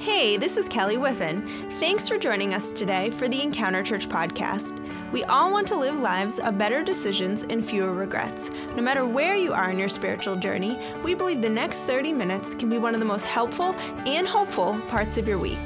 [0.00, 1.44] Hey, this is Kelly Whiffen.
[1.72, 4.80] Thanks for joining us today for the Encounter Church podcast.
[5.10, 8.52] We all want to live lives of better decisions and fewer regrets.
[8.76, 12.54] No matter where you are in your spiritual journey, we believe the next 30 minutes
[12.54, 13.74] can be one of the most helpful
[14.06, 15.58] and hopeful parts of your week.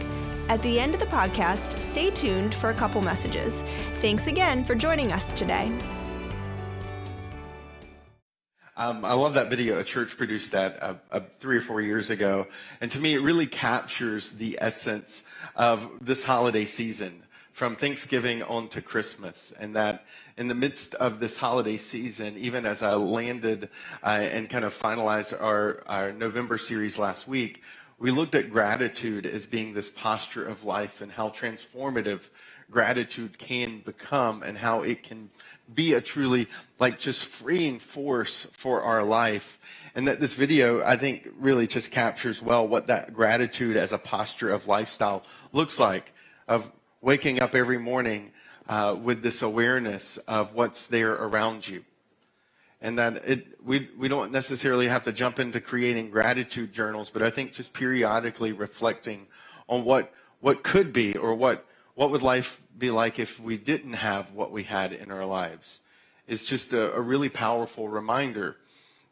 [0.48, 3.62] At the end of the podcast, stay tuned for a couple messages.
[3.96, 5.70] Thanks again for joining us today.
[8.74, 9.78] Um, I love that video.
[9.78, 12.46] A church produced that uh, uh, three or four years ago.
[12.80, 17.22] And to me, it really captures the essence of this holiday season
[17.52, 19.52] from Thanksgiving on to Christmas.
[19.60, 20.06] And that
[20.38, 23.68] in the midst of this holiday season, even as I landed
[24.02, 27.60] uh, and kind of finalized our, our November series last week,
[27.98, 32.30] we looked at gratitude as being this posture of life and how transformative
[32.70, 35.30] gratitude can become and how it can
[35.72, 36.48] be a truly
[36.78, 39.58] like just freeing force for our life.
[39.94, 43.98] And that this video, I think, really just captures well what that gratitude as a
[43.98, 46.12] posture of lifestyle looks like
[46.48, 48.30] of waking up every morning
[48.68, 51.84] uh, with this awareness of what's there around you.
[52.80, 57.22] And that it, we, we don't necessarily have to jump into creating gratitude journals, but
[57.22, 59.26] I think just periodically reflecting
[59.68, 63.94] on what, what could be or what, what would life be like if we didn't
[63.94, 65.80] have what we had in our lives
[66.26, 68.56] It's just a, a really powerful reminder.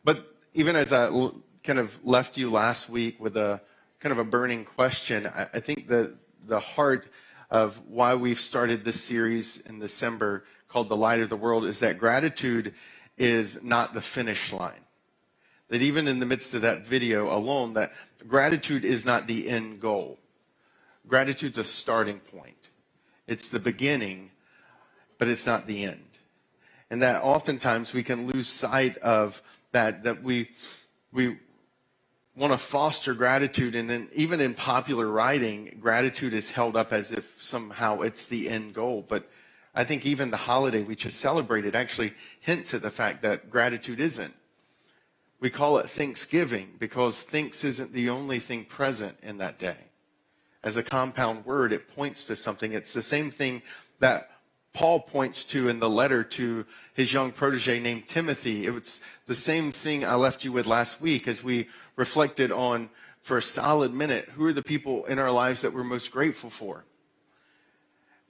[0.05, 3.61] But even as I l- kind of left you last week with a
[3.98, 7.09] kind of a burning question, I, I think that the heart
[7.50, 11.81] of why we've started this series in December called The Light of the World is
[11.81, 12.75] that gratitude
[13.19, 14.84] is not the finish line.
[15.69, 17.92] That even in the midst of that video alone, that
[18.27, 20.19] gratitude is not the end goal.
[21.06, 22.59] Gratitude's a starting point.
[23.31, 24.33] It's the beginning,
[25.17, 26.05] but it's not the end.
[26.91, 30.50] And that oftentimes we can lose sight of that, that we,
[31.12, 31.39] we
[32.34, 33.77] want to foster gratitude.
[33.77, 38.48] And then even in popular writing, gratitude is held up as if somehow it's the
[38.48, 39.06] end goal.
[39.09, 39.31] But
[39.77, 44.00] I think even the holiday we just celebrated actually hints at the fact that gratitude
[44.00, 44.34] isn't.
[45.38, 49.90] We call it Thanksgiving because thanks isn't the only thing present in that day
[50.62, 52.72] as a compound word, it points to something.
[52.72, 53.62] It's the same thing
[53.98, 54.31] that
[54.72, 58.66] Paul points to in the letter to his young protege named Timothy.
[58.66, 62.91] It was the same thing I left you with last week as we reflected on
[63.20, 66.50] for a solid minute who are the people in our lives that we're most grateful
[66.50, 66.84] for?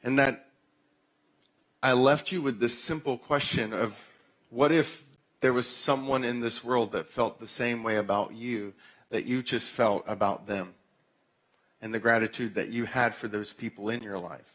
[0.02, 0.46] And that
[1.82, 4.02] I left you with this simple question of
[4.48, 5.04] what if
[5.40, 8.74] there was someone in this world that felt the same way about you
[9.10, 10.74] that you just felt about them?
[11.82, 14.54] And the gratitude that you had for those people in your life.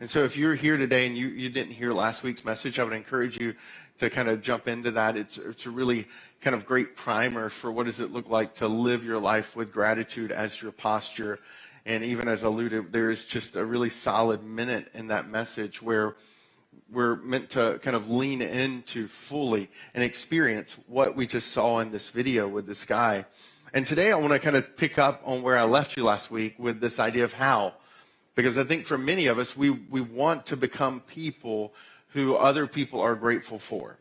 [0.00, 2.84] And so if you're here today and you, you didn't hear last week's message, I
[2.84, 3.54] would encourage you
[3.98, 5.16] to kind of jump into that.
[5.16, 6.06] It's, it's a really
[6.40, 9.72] kind of great primer for what does it look like to live your life with
[9.72, 11.40] gratitude as your posture.
[11.84, 16.14] And even as alluded, there is just a really solid minute in that message where
[16.92, 21.90] we're meant to kind of lean into fully and experience what we just saw in
[21.90, 23.24] this video with this guy
[23.72, 26.30] and today I want to kind of pick up on where I left you last
[26.30, 27.74] week with this idea of how.
[28.34, 31.74] Because I think for many of us, we, we want to become people
[32.08, 33.98] who other people are grateful for.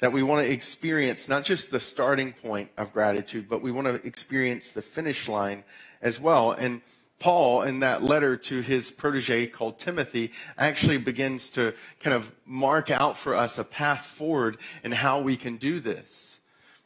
[0.00, 3.86] That we want to experience not just the starting point of gratitude, but we want
[3.86, 5.64] to experience the finish line
[6.02, 6.52] as well.
[6.52, 6.82] And
[7.18, 12.90] Paul, in that letter to his protege called Timothy, actually begins to kind of mark
[12.90, 16.33] out for us a path forward in how we can do this.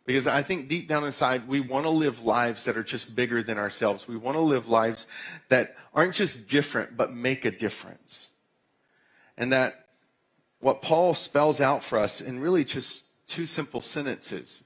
[0.09, 3.43] Because I think deep down inside, we want to live lives that are just bigger
[3.43, 4.09] than ourselves.
[4.09, 5.07] We want to live lives
[5.51, 8.31] that aren't just different, but make a difference.
[9.37, 9.85] And that
[10.61, 14.65] what Paul spells out for us in really just two simple sentences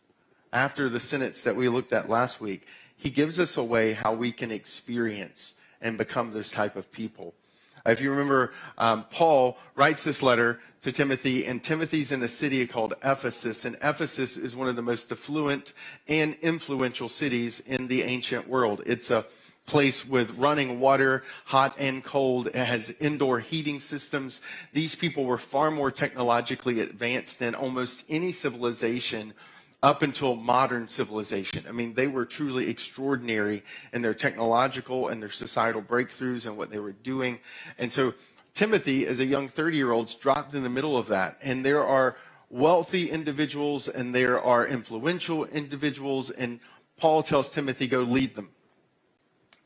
[0.53, 2.65] after the sentence that we looked at last week,
[2.97, 7.35] he gives us a way how we can experience and become those type of people.
[7.85, 12.67] If you remember, um, Paul writes this letter to Timothy, and Timothy's in a city
[12.67, 15.73] called Ephesus, and Ephesus is one of the most affluent
[16.09, 18.83] and influential cities in the ancient world.
[18.87, 19.27] It's a
[19.67, 22.49] place with running water, hot and cold.
[22.49, 24.41] It has indoor heating systems.
[24.73, 29.35] These people were far more technologically advanced than almost any civilization
[29.83, 31.65] up until modern civilization.
[31.69, 36.71] I mean, they were truly extraordinary in their technological and their societal breakthroughs and what
[36.71, 37.41] they were doing.
[37.79, 38.15] And so
[38.55, 41.37] Timothy, as a young 30 year old, is dropped in the middle of that.
[41.43, 42.17] And there are
[42.49, 46.31] wealthy individuals and there are influential individuals.
[46.31, 46.61] And
[46.97, 48.51] Paul tells Timothy, go lead them.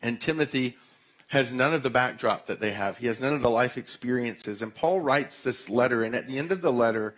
[0.00, 0.78] And Timothy
[1.28, 2.98] has none of the backdrop that they have.
[2.98, 4.62] He has none of the life experiences.
[4.62, 6.04] And Paul writes this letter.
[6.04, 7.16] And at the end of the letter,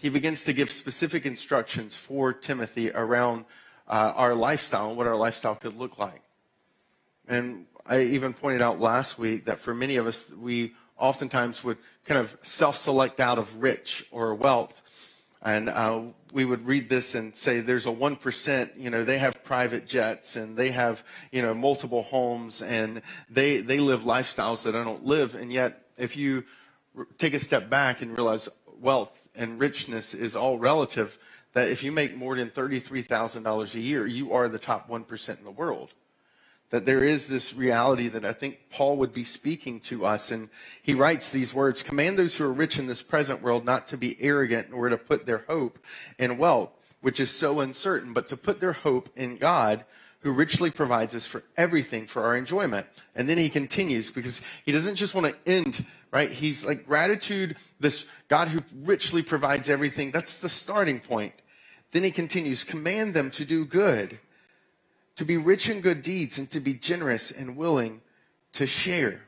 [0.00, 3.44] he begins to give specific instructions for Timothy around
[3.86, 6.22] uh, our lifestyle and what our lifestyle could look like.
[7.28, 11.76] And I even pointed out last week that for many of us, we oftentimes would
[12.06, 14.80] kind of self select out of rich or wealth.
[15.42, 16.00] And uh,
[16.32, 20.34] we would read this and say there's a 1%, you know, they have private jets
[20.34, 25.04] and they have, you know, multiple homes and they, they live lifestyles that I don't
[25.04, 25.34] live.
[25.34, 26.44] And yet, if you
[27.18, 28.48] take a step back and realize
[28.80, 31.18] wealth and richness is all relative,
[31.54, 35.44] that if you make more than $33,000 a year, you are the top 1% in
[35.44, 35.94] the world.
[36.68, 40.30] That there is this reality that I think Paul would be speaking to us.
[40.30, 40.50] And
[40.80, 43.96] he writes these words Command those who are rich in this present world not to
[43.96, 45.80] be arrogant nor to put their hope
[46.18, 46.70] in wealth,
[47.00, 49.84] which is so uncertain, but to put their hope in God,
[50.20, 52.86] who richly provides us for everything for our enjoyment.
[53.16, 56.30] And then he continues because he doesn't just want to end right?
[56.30, 60.10] He's like gratitude, this God who richly provides everything.
[60.10, 61.34] That's the starting point.
[61.92, 64.18] Then he continues, command them to do good,
[65.16, 68.00] to be rich in good deeds, and to be generous and willing
[68.52, 69.22] to share.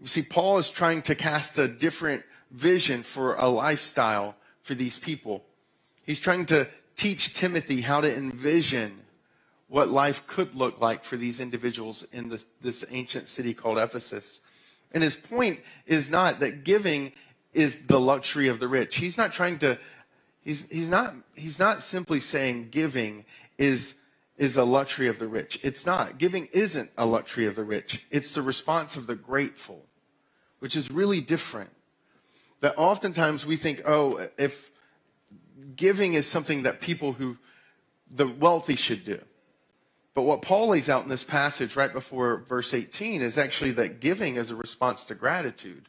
[0.00, 4.98] You see, Paul is trying to cast a different vision for a lifestyle for these
[4.98, 5.44] people.
[6.04, 9.00] He's trying to teach Timothy how to envision
[9.68, 14.40] what life could look like for these individuals in this, this ancient city called Ephesus.
[14.92, 17.12] And his point is not that giving
[17.52, 18.96] is the luxury of the rich.
[18.96, 19.78] He's not trying to
[20.42, 23.24] he's he's not he's not simply saying giving
[23.58, 23.96] is
[24.36, 25.60] is a luxury of the rich.
[25.62, 26.16] It's not.
[26.18, 28.06] Giving isn't a luxury of the rich.
[28.10, 29.84] It's the response of the grateful,
[30.60, 31.70] which is really different.
[32.60, 34.70] That oftentimes we think, oh, if
[35.76, 37.36] giving is something that people who
[38.10, 39.20] the wealthy should do.
[40.14, 44.00] But what Paul lays out in this passage right before verse 18 is actually that
[44.00, 45.88] giving is a response to gratitude.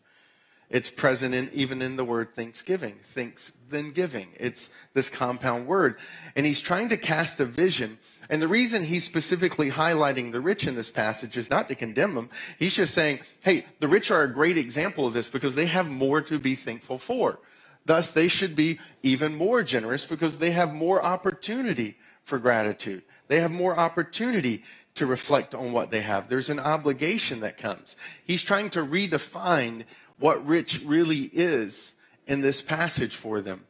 [0.69, 3.00] It's present in, even in the word thanksgiving.
[3.03, 4.29] Thanks, then giving.
[4.39, 5.97] It's this compound word.
[6.35, 8.00] And he's trying to cast a vision.
[8.29, 12.15] And the reason he's specifically highlighting the rich in this passage is not to condemn
[12.15, 12.29] them.
[12.57, 15.89] He's just saying, hey, the rich are a great example of this because they have
[15.89, 17.39] more to be thankful for.
[17.85, 23.03] Thus, they should be even more generous because they have more opportunity for gratitude.
[23.31, 26.28] They have more opportunity to reflect on what they have.
[26.28, 27.95] There's an obligation that comes.
[28.25, 29.86] He's trying to redefine
[30.19, 31.94] what rich really is
[32.28, 33.63] in this passage for them.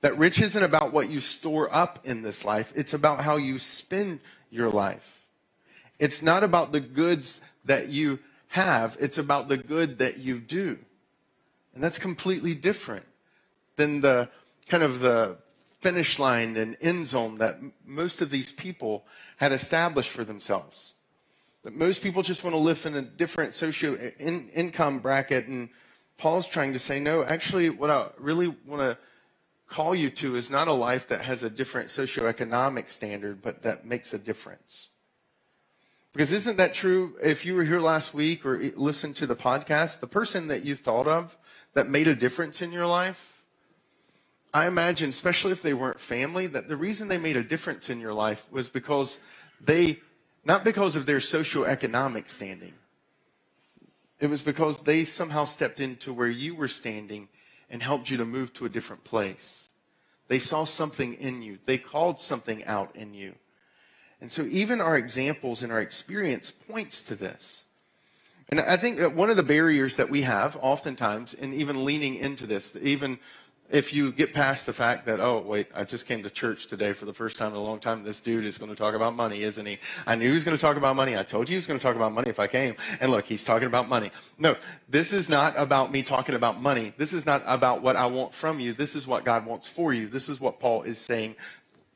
[0.00, 3.60] That rich isn't about what you store up in this life, it's about how you
[3.60, 4.18] spend
[4.50, 5.24] your life.
[6.00, 8.18] It's not about the goods that you
[8.48, 10.80] have, it's about the good that you do.
[11.76, 13.06] And that's completely different
[13.76, 14.30] than the
[14.68, 15.36] kind of the
[15.86, 19.04] finish line and end zone that most of these people
[19.36, 20.94] had established for themselves.
[21.62, 25.46] That most people just want to live in a different socio in, income bracket.
[25.46, 25.68] And
[26.18, 28.98] Paul's trying to say, no, actually, what I really want to
[29.68, 33.86] call you to is not a life that has a different socioeconomic standard, but that
[33.86, 34.88] makes a difference.
[36.12, 37.14] Because isn't that true?
[37.22, 40.74] If you were here last week or listened to the podcast, the person that you
[40.74, 41.36] thought of
[41.74, 43.35] that made a difference in your life,
[44.56, 48.00] I imagine, especially if they weren't family, that the reason they made a difference in
[48.00, 49.18] your life was because
[49.60, 50.00] they,
[50.46, 52.72] not because of their socioeconomic standing,
[54.18, 57.28] it was because they somehow stepped into where you were standing
[57.68, 59.68] and helped you to move to a different place.
[60.28, 63.34] They saw something in you, they called something out in you.
[64.22, 67.64] And so even our examples and our experience points to this.
[68.48, 72.14] And I think that one of the barriers that we have oftentimes, in even leaning
[72.14, 73.18] into this, even
[73.70, 76.92] if you get past the fact that, oh, wait, I just came to church today
[76.92, 78.04] for the first time in a long time.
[78.04, 79.78] This dude is going to talk about money, isn't he?
[80.06, 81.16] I knew he was going to talk about money.
[81.16, 82.76] I told you he was going to talk about money if I came.
[83.00, 84.10] And look, he's talking about money.
[84.38, 84.56] No,
[84.88, 86.92] this is not about me talking about money.
[86.96, 88.72] This is not about what I want from you.
[88.72, 90.06] This is what God wants for you.
[90.06, 91.36] This is what Paul is saying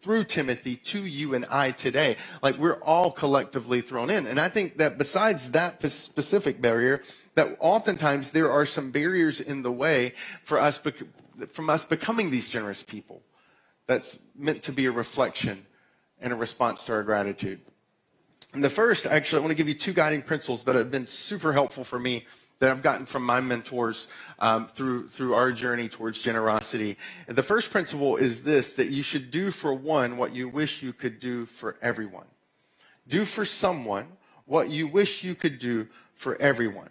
[0.01, 2.17] through Timothy to you and I today.
[2.43, 4.27] Like we're all collectively thrown in.
[4.27, 7.03] And I think that besides that specific barrier,
[7.35, 10.79] that oftentimes there are some barriers in the way for us
[11.49, 13.23] from us becoming these generous people.
[13.87, 15.67] That's meant to be a reflection
[16.21, 17.61] and a response to our gratitude.
[18.53, 21.07] And the first, actually, I want to give you two guiding principles that have been
[21.07, 22.27] super helpful for me
[22.59, 26.99] that I've gotten from my mentors um, through through our journey towards generosity.
[27.27, 30.83] And the first principle is this: that you should do for one what you wish
[30.83, 32.27] you could do for everyone.
[33.09, 34.07] Do for someone
[34.45, 36.91] what you wish you could do for everyone.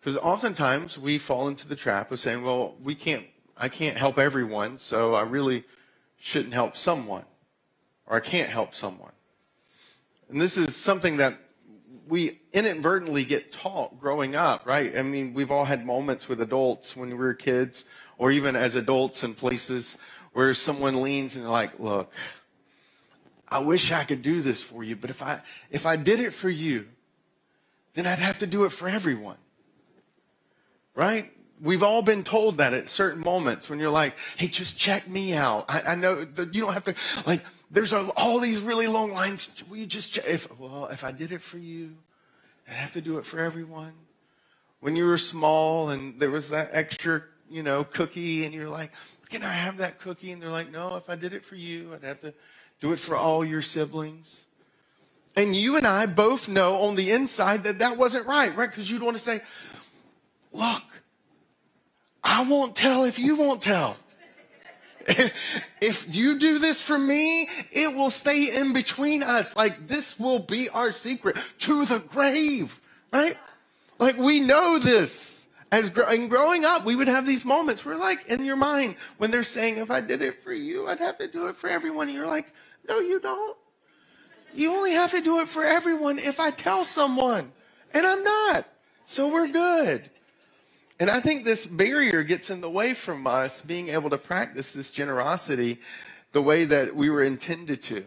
[0.00, 3.26] Because oftentimes we fall into the trap of saying, well, we can't,
[3.56, 5.64] I can't help everyone, so I really
[6.18, 7.24] shouldn't help someone,
[8.06, 9.12] or I can't help someone.
[10.30, 11.38] And this is something that
[12.08, 14.96] we inadvertently get taught growing up, right?
[14.96, 17.84] I mean, we've all had moments with adults when we were kids,
[18.16, 19.98] or even as adults in places
[20.32, 22.12] where someone leans and like, look,
[23.48, 25.40] I wish I could do this for you, but if I,
[25.70, 26.86] if I did it for you,
[27.94, 29.36] then I'd have to do it for everyone.
[30.94, 31.32] Right?
[31.62, 35.34] We've all been told that at certain moments when you're like, hey, just check me
[35.34, 35.66] out.
[35.68, 36.94] I, I know that you don't have to,
[37.26, 39.62] like, there's all these really long lines.
[39.68, 40.24] Will you just check?
[40.26, 41.96] If, well, if I did it for you,
[42.66, 43.92] I'd have to do it for everyone.
[44.80, 48.90] When you were small and there was that extra, you know, cookie and you're like,
[49.28, 50.32] can I have that cookie?
[50.32, 52.34] And they're like, no, if I did it for you, I'd have to
[52.80, 54.44] do it for all your siblings.
[55.36, 58.68] And you and I both know on the inside that that wasn't right, right?
[58.68, 59.40] Because you'd want to say,
[60.52, 60.82] look,
[62.22, 63.96] I won't tell if you won't tell.
[65.80, 69.56] if you do this for me, it will stay in between us.
[69.56, 72.80] Like this will be our secret to the grave,
[73.12, 73.36] right?
[73.98, 75.46] Like we know this.
[75.72, 79.30] As and growing up, we would have these moments where, like, in your mind, when
[79.30, 82.08] they're saying, "If I did it for you, I'd have to do it for everyone,"
[82.08, 82.52] and you're like,
[82.88, 83.56] "No, you don't.
[84.52, 87.52] You only have to do it for everyone if I tell someone,
[87.94, 88.66] and I'm not.
[89.04, 90.10] So we're good."
[91.00, 94.74] And I think this barrier gets in the way from us being able to practice
[94.74, 95.80] this generosity
[96.32, 98.04] the way that we were intended to.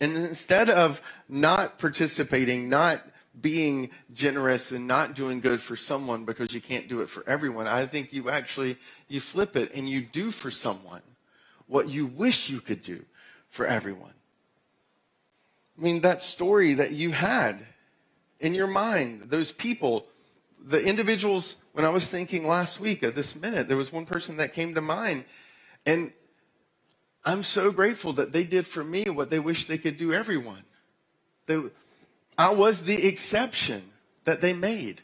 [0.00, 3.00] And instead of not participating, not
[3.40, 7.68] being generous and not doing good for someone because you can't do it for everyone,
[7.68, 8.76] I think you actually
[9.06, 11.02] you flip it and you do for someone
[11.68, 13.04] what you wish you could do
[13.48, 14.12] for everyone.
[15.78, 17.64] I mean that story that you had
[18.40, 20.06] in your mind, those people
[20.64, 24.36] the individuals, when I was thinking last week at this minute, there was one person
[24.36, 25.24] that came to mind.
[25.84, 26.12] And
[27.24, 30.64] I'm so grateful that they did for me what they wish they could do everyone.
[31.46, 31.60] They,
[32.38, 33.90] I was the exception
[34.24, 35.02] that they made.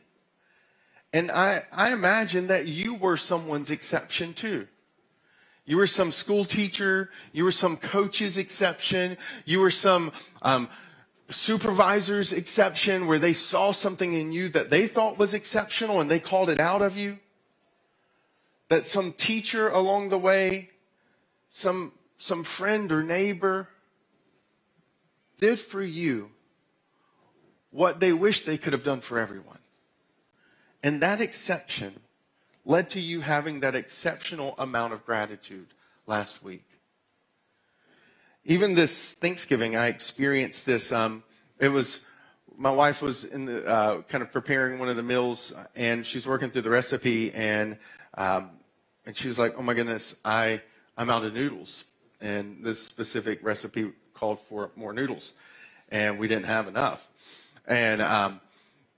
[1.12, 4.68] And I, I imagine that you were someone's exception too.
[5.64, 7.10] You were some school teacher.
[7.32, 9.16] You were some coach's exception.
[9.44, 10.12] You were some
[10.42, 10.68] um,
[11.30, 16.20] supervisor's exception where they saw something in you that they thought was exceptional and they
[16.20, 17.18] called it out of you?
[18.68, 20.70] That some teacher along the way,
[21.50, 23.68] some, some friend or neighbor
[25.38, 26.30] did for you
[27.70, 29.58] what they wish they could have done for everyone.
[30.82, 32.00] And that exception
[32.64, 35.68] led to you having that exceptional amount of gratitude
[36.06, 36.67] last week
[38.48, 40.90] even this Thanksgiving, I experienced this.
[40.90, 41.22] Um,
[41.58, 42.06] it was
[42.56, 46.26] my wife was in the uh, kind of preparing one of the meals, and she's
[46.26, 47.76] working through the recipe, and
[48.14, 48.50] um,
[49.04, 50.62] and she was like, "Oh my goodness, I
[50.96, 51.84] I'm out of noodles,"
[52.22, 55.34] and this specific recipe called for more noodles,
[55.90, 57.06] and we didn't have enough,
[57.66, 58.40] and um,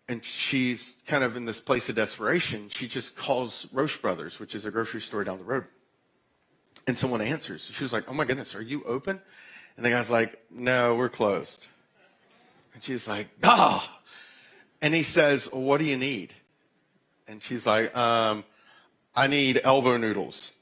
[0.07, 2.69] and she's kind of in this place of desperation.
[2.69, 5.64] She just calls Roche Brothers, which is a grocery store down the road.
[6.87, 7.70] And someone answers.
[7.72, 9.20] She was like, Oh my goodness, are you open?
[9.76, 11.66] And the guy's like, No, we're closed.
[12.75, 13.87] And she's like, Oh.
[14.82, 16.34] And he says, well, What do you need?
[17.30, 18.42] And she's like, um,
[19.14, 20.56] I need elbow noodles.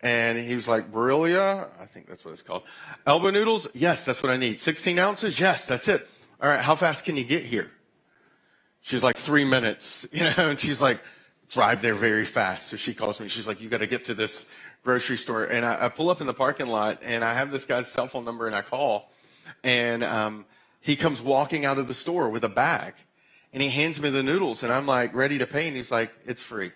[0.00, 1.68] And he was like, Barilla?
[1.80, 2.62] I think that's what it's called.
[3.06, 3.66] Elbow noodles?
[3.74, 4.60] Yes, that's what I need.
[4.60, 5.40] 16 ounces?
[5.40, 6.08] Yes, that's it.
[6.40, 7.72] All right, how fast can you get here?
[8.82, 10.06] She's like, three minutes.
[10.12, 11.00] You know, and she's like,
[11.50, 12.68] drive there very fast.
[12.68, 13.26] So she calls me.
[13.26, 14.46] She's like, you got to get to this
[14.82, 17.64] grocery store, and I, I, pull up in the parking lot, and I have this
[17.64, 19.10] guy's cell phone number, and I call,
[19.62, 20.44] and um,
[20.80, 22.94] he comes walking out of the store with a bag,
[23.52, 26.12] and he hands me the noodles, and I'm like ready to pay, and he's like,
[26.24, 26.72] "It's free,"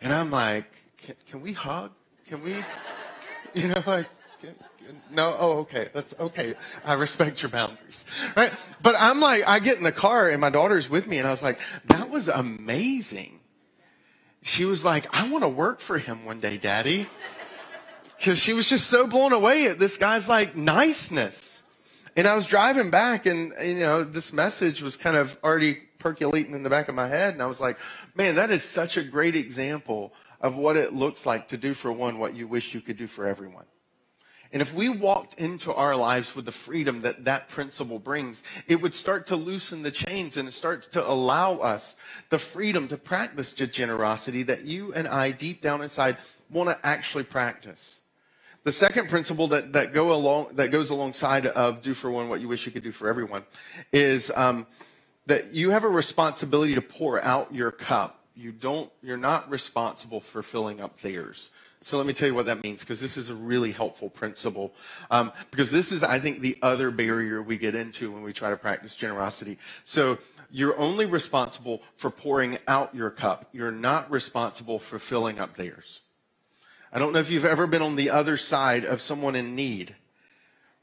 [0.00, 0.64] and I'm like,
[0.98, 1.92] "Can, can we hug?
[2.26, 2.56] Can we?"
[3.54, 4.06] You know, like.
[4.42, 4.54] Can,
[5.10, 5.88] no, oh, okay.
[5.92, 6.54] That's okay.
[6.84, 8.04] I respect your boundaries.
[8.36, 8.52] Right?
[8.82, 11.30] But I'm like, I get in the car and my daughter's with me and I
[11.30, 13.35] was like, that was amazing
[14.46, 17.06] she was like, I want to work for him one day, daddy.
[18.16, 21.62] Because she was just so blown away at this guy's like niceness.
[22.16, 26.54] And I was driving back and, you know, this message was kind of already percolating
[26.54, 27.34] in the back of my head.
[27.34, 27.76] And I was like,
[28.14, 31.90] man, that is such a great example of what it looks like to do for
[31.92, 33.64] one what you wish you could do for everyone.
[34.52, 38.80] And if we walked into our lives with the freedom that that principle brings, it
[38.80, 41.96] would start to loosen the chains and it starts to allow us
[42.30, 46.16] the freedom to practice the generosity that you and I deep down inside
[46.50, 48.00] want to actually practice.
[48.64, 52.40] The second principle that, that, go along, that goes alongside of do for one what
[52.40, 53.44] you wish you could do for everyone
[53.92, 54.66] is um,
[55.26, 58.25] that you have a responsibility to pour out your cup.
[58.36, 61.50] You don't, you're not responsible for filling up theirs.
[61.80, 64.74] So let me tell you what that means, because this is a really helpful principle.
[65.10, 68.50] Um, because this is, I think, the other barrier we get into when we try
[68.50, 69.58] to practice generosity.
[69.84, 70.18] So
[70.50, 73.48] you're only responsible for pouring out your cup.
[73.52, 76.02] You're not responsible for filling up theirs.
[76.92, 79.94] I don't know if you've ever been on the other side of someone in need,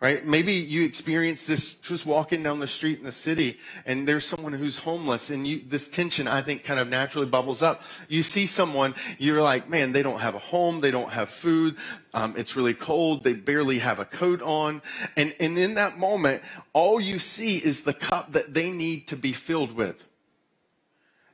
[0.04, 0.26] right?
[0.26, 4.52] Maybe you experience this just walking down the street in the city and there's someone
[4.52, 7.84] who's homeless and you, this tension, I think, kind of naturally bubbles up.
[8.10, 10.82] You see someone, you're like, man, they don't have a home.
[10.82, 11.78] They don't have food.
[12.14, 13.24] Um, it's really cold.
[13.24, 14.82] They barely have a coat on.
[15.16, 16.44] And, and in that moment,
[16.74, 20.06] all you see is the cup that they need to be filled with.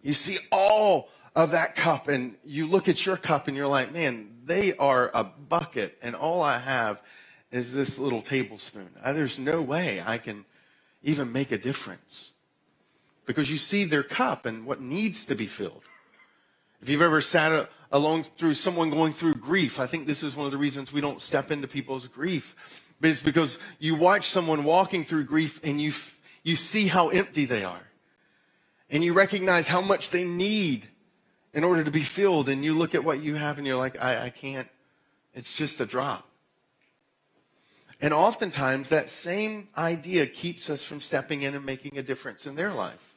[0.03, 3.91] You see all of that cup and you look at your cup and you're like,
[3.91, 7.01] man, they are a bucket and all I have
[7.51, 8.89] is this little tablespoon.
[9.03, 10.45] Uh, there's no way I can
[11.01, 12.31] even make a difference.
[13.25, 15.83] Because you see their cup and what needs to be filled.
[16.81, 20.45] If you've ever sat along through someone going through grief, I think this is one
[20.45, 22.83] of the reasons we don't step into people's grief.
[23.01, 25.93] Is because you watch someone walking through grief and you,
[26.43, 27.87] you see how empty they are.
[28.89, 30.87] And you recognize how much they need
[31.53, 32.49] in order to be filled.
[32.49, 34.67] And you look at what you have and you're like, I, I can't,
[35.33, 36.28] it's just a drop.
[38.01, 42.55] And oftentimes, that same idea keeps us from stepping in and making a difference in
[42.55, 43.15] their life.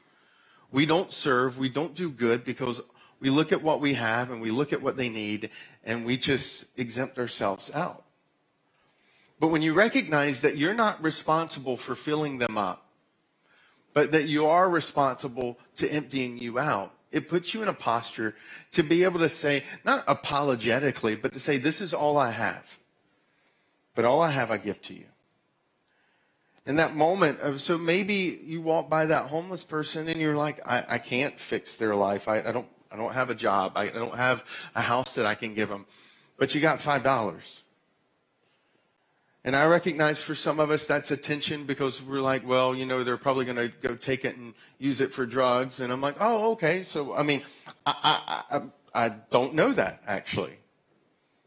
[0.72, 2.80] We don't serve, we don't do good because
[3.20, 5.50] we look at what we have and we look at what they need
[5.84, 8.04] and we just exempt ourselves out.
[9.38, 12.86] But when you recognize that you're not responsible for filling them up,
[13.92, 18.34] but that you are responsible to emptying you out, it puts you in a posture
[18.72, 22.78] to be able to say, not apologetically, but to say, This is all I have.
[23.94, 25.06] But all I have, I give to you.
[26.64, 30.60] In that moment of, so maybe you walk by that homeless person and you're like,
[30.64, 32.28] I, I can't fix their life.
[32.28, 33.72] I, I, don't, I don't have a job.
[33.74, 34.44] I, I don't have
[34.74, 35.86] a house that I can give them.
[36.38, 37.62] But you got $5.
[39.44, 42.86] And I recognize for some of us that's a tension because we're like, well, you
[42.86, 45.80] know, they're probably going to go take it and use it for drugs.
[45.80, 46.84] And I'm like, oh, okay.
[46.84, 47.42] So, I mean,
[47.84, 48.62] I, I, I,
[48.94, 50.61] I don't know that actually.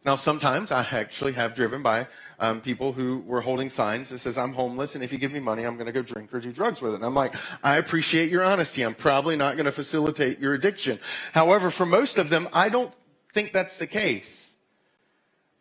[0.06, 2.06] Now, sometimes I actually have driven by
[2.40, 5.40] um, people who were holding signs that says, I'm homeless, and if you give me
[5.40, 6.98] money, I'm going to go drink or do drugs with it.
[6.98, 7.34] And I'm like,
[7.64, 8.84] I appreciate your honesty.
[8.84, 11.00] I'm probably not going to facilitate your addiction.
[11.34, 12.94] However, for most of them, I don't
[13.34, 14.54] think that's the case.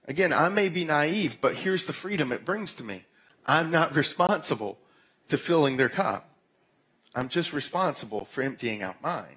[0.06, 3.06] Again, I may be naive, but here's the freedom it brings to me.
[3.46, 4.78] I'm not responsible
[5.30, 6.28] to filling their cup.
[7.14, 9.36] I'm just responsible for emptying out mine.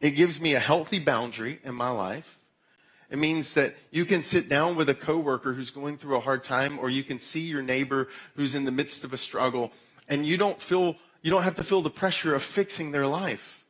[0.00, 2.39] It gives me a healthy boundary in my life
[3.10, 6.44] it means that you can sit down with a coworker who's going through a hard
[6.44, 9.72] time, or you can see your neighbor who's in the midst of a struggle,
[10.08, 13.64] and you don't feel you don't have to feel the pressure of fixing their life.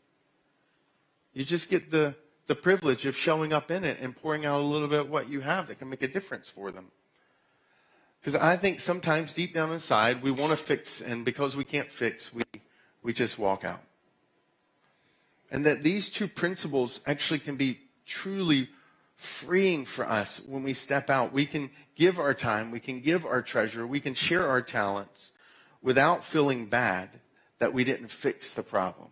[1.32, 2.14] You just get the,
[2.46, 5.40] the privilege of showing up in it and pouring out a little bit what you
[5.40, 6.92] have that can make a difference for them.
[8.20, 11.90] Because I think sometimes deep down inside, we want to fix, and because we can't
[11.90, 12.42] fix, we,
[13.02, 13.82] we just walk out.
[15.50, 18.68] And that these two principles actually can be truly
[19.20, 21.32] freeing for us when we step out.
[21.32, 25.32] We can give our time, we can give our treasure, we can share our talents
[25.82, 27.20] without feeling bad
[27.58, 29.08] that we didn't fix the problem.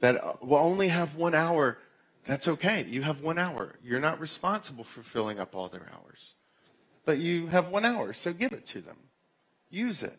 [0.00, 1.78] That uh, we'll only have one hour.
[2.24, 2.84] That's okay.
[2.88, 3.76] You have one hour.
[3.82, 6.34] You're not responsible for filling up all their hours.
[7.04, 8.96] But you have one hour, so give it to them.
[9.70, 10.18] Use it.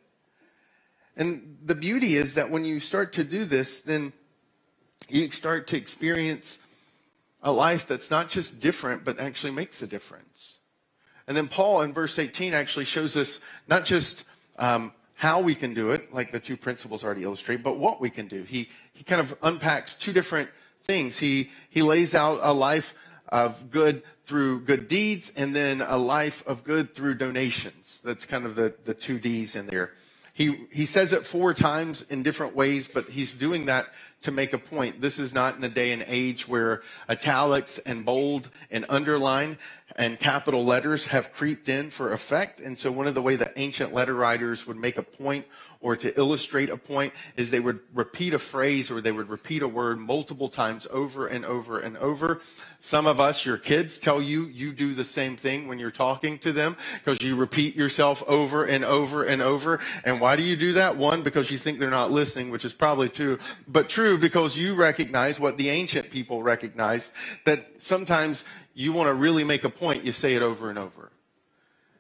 [1.18, 4.14] And the beauty is that when you start to do this, then
[5.10, 6.64] you start to experience
[7.42, 10.60] a life that's not just different, but actually makes a difference.
[11.28, 14.26] And then Paul in verse 18 actually shows us not just
[14.58, 18.10] um, how we can do it, like the two principles already illustrate, but what we
[18.10, 18.44] can do.
[18.44, 20.50] He, he kind of unpacks two different
[20.82, 21.20] things.
[21.20, 22.96] He, he lays out a life
[23.30, 28.02] of good through good deeds and then a life of good through donations.
[28.04, 29.92] That's kind of the, the two D's in there.
[30.40, 33.88] He, he says it four times in different ways, but he's doing that
[34.22, 35.02] to make a point.
[35.02, 39.58] This is not in a day and age where italics and bold and underline
[39.98, 42.62] and capital letters have creeped in for effect.
[42.62, 45.46] And so one of the way that ancient letter writers would make a point
[45.82, 49.62] or to illustrate a point is they would repeat a phrase or they would repeat
[49.62, 52.42] a word multiple times over and over and over.
[52.80, 56.38] Some of us, your kids tell you you do the same thing when you're talking
[56.40, 59.80] to them because you repeat yourself over and over and over.
[60.04, 60.98] And why do you do that?
[60.98, 64.76] One, because you think they're not listening, which is probably true, but true because you
[64.76, 67.14] recognize what the ancient people recognized
[67.46, 71.12] that sometimes you want to really make a point, you say it over and over.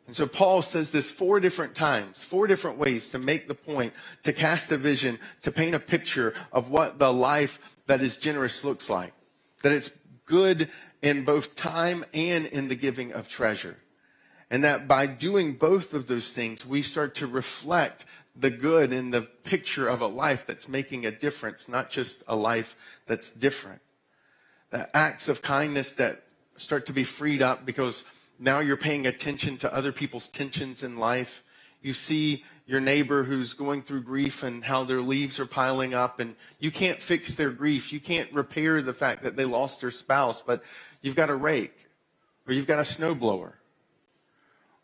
[0.10, 3.94] And so Paul says this four different times, four different ways to make the point,
[4.24, 8.66] to cast a vision, to paint a picture of what the life that is generous
[8.66, 9.14] looks like.
[9.62, 10.68] That it's good
[11.04, 13.78] in both time and in the giving of treasure.
[14.50, 18.04] And that by doing both of those things, we start to reflect
[18.36, 22.36] the good in the picture of a life that's making a difference, not just a
[22.36, 23.84] life that's different.
[24.72, 26.24] The acts of kindness that
[26.58, 30.98] start to be freed up because now you're paying attention to other people's tensions in
[30.98, 31.44] life.
[31.82, 36.20] you see your neighbor who's going through grief and how their leaves are piling up
[36.20, 37.92] and you can't fix their grief.
[37.92, 40.64] You can't repair the fact that they lost their spouse, but
[41.02, 41.88] you've got a rake
[42.48, 43.54] or you've got a snowblower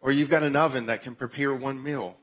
[0.02, 2.18] or you've got an oven that can prepare one meal.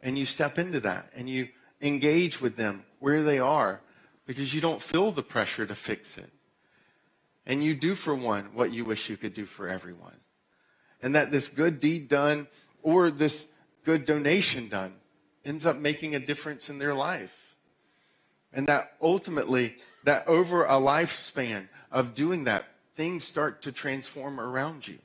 [0.00, 1.48] And you step into that and you
[1.82, 3.82] engage with them where they are
[4.26, 6.30] because you don't feel the pressure to fix it.
[7.44, 10.21] And you do for one what you wish you could do for everyone.
[11.02, 12.46] And that this good deed done
[12.82, 13.48] or this
[13.84, 14.94] good donation done
[15.44, 17.56] ends up making a difference in their life.
[18.52, 24.86] And that ultimately, that over a lifespan of doing that, things start to transform around
[24.86, 24.98] you.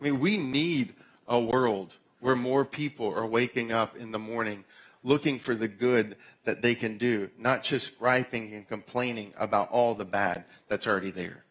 [0.00, 0.94] I mean, we need
[1.26, 4.64] a world where more people are waking up in the morning
[5.02, 9.94] looking for the good that they can do, not just griping and complaining about all
[9.94, 11.44] the bad that's already there.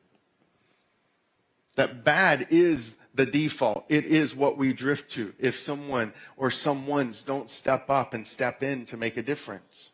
[1.76, 3.86] That bad is the default.
[3.90, 8.64] It is what we drift to if someone or someone's don't step up and step
[8.64, 9.92] in to make a difference.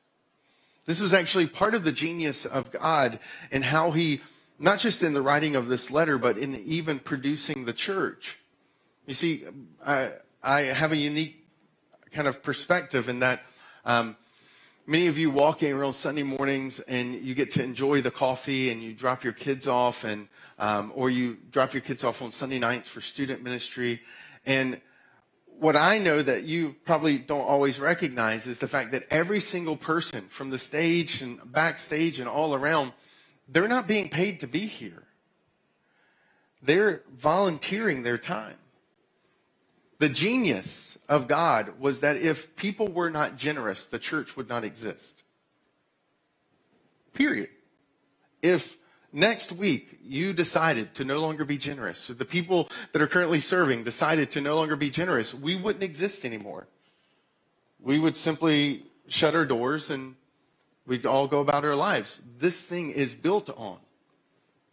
[0.85, 3.19] This was actually part of the genius of God
[3.51, 4.21] and how he,
[4.57, 8.39] not just in the writing of this letter, but in even producing the church.
[9.05, 9.43] You see,
[9.85, 11.45] I, I have a unique
[12.11, 13.41] kind of perspective in that
[13.85, 14.15] um,
[14.89, 18.71] Many of you walk in around Sunday mornings and you get to enjoy the coffee
[18.71, 22.31] and you drop your kids off and um, or you drop your kids off on
[22.31, 24.01] Sunday nights for student ministry.
[24.47, 24.81] And
[25.59, 29.77] what I know that you probably don't always recognize is the fact that every single
[29.77, 32.93] person from the stage and backstage and all around,
[33.47, 35.03] they're not being paid to be here.
[36.63, 38.57] They're volunteering their time.
[39.99, 44.63] The genius of God was that if people were not generous, the church would not
[44.63, 45.23] exist.
[47.13, 47.49] Period.
[48.41, 48.77] If
[49.11, 53.83] next week you decided to no longer be generous, the people that are currently serving
[53.83, 56.67] decided to no longer be generous, we wouldn't exist anymore.
[57.81, 60.15] We would simply shut our doors and
[60.85, 62.21] we'd all go about our lives.
[62.37, 63.79] This thing is built on.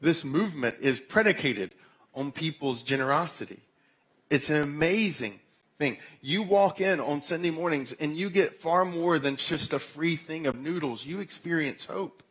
[0.00, 1.74] This movement is predicated
[2.14, 3.60] on people's generosity.
[4.30, 5.38] It's an amazing
[5.78, 5.98] thing.
[6.20, 10.16] You walk in on Sunday mornings and you get far more than just a free
[10.16, 11.06] thing of noodles.
[11.06, 12.22] You experience hope.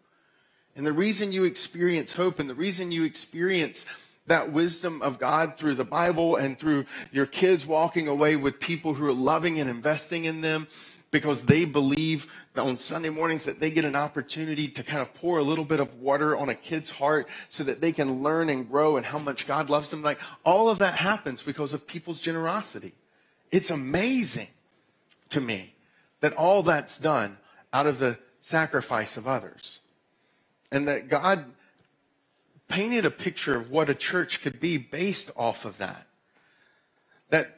[0.76, 3.86] And the reason you experience hope and the reason you experience
[4.28, 8.96] that wisdom of God through the Bible and through your kids walking away with people
[8.96, 10.68] who are loving and investing in them
[11.12, 15.38] because they believe on Sunday mornings that they get an opportunity to kind of pour
[15.38, 18.70] a little bit of water on a kid's heart so that they can learn and
[18.70, 20.02] grow and how much God loves them.
[20.02, 22.94] Like all of that happens because of people's generosity.
[23.52, 24.48] It's amazing
[25.30, 25.76] to me
[26.20, 27.38] that all that's done
[27.72, 29.80] out of the sacrifice of others.
[30.72, 31.46] And that God
[32.68, 36.08] painted a picture of what a church could be based off of that.
[37.30, 37.55] That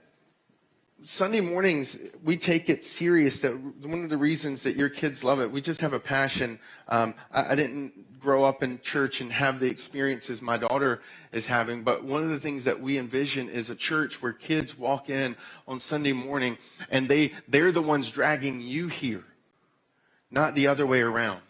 [1.03, 3.41] Sunday mornings, we take it serious.
[3.41, 3.51] That
[3.85, 6.59] one of the reasons that your kids love it, we just have a passion.
[6.87, 11.47] Um, I, I, didn't grow up in church and have the experiences my daughter is
[11.47, 15.09] having, but one of the things that we envision is a church where kids walk
[15.09, 15.35] in
[15.67, 16.57] on Sunday morning
[16.89, 19.23] and they they're the ones dragging you here,
[20.31, 21.41] not the other way around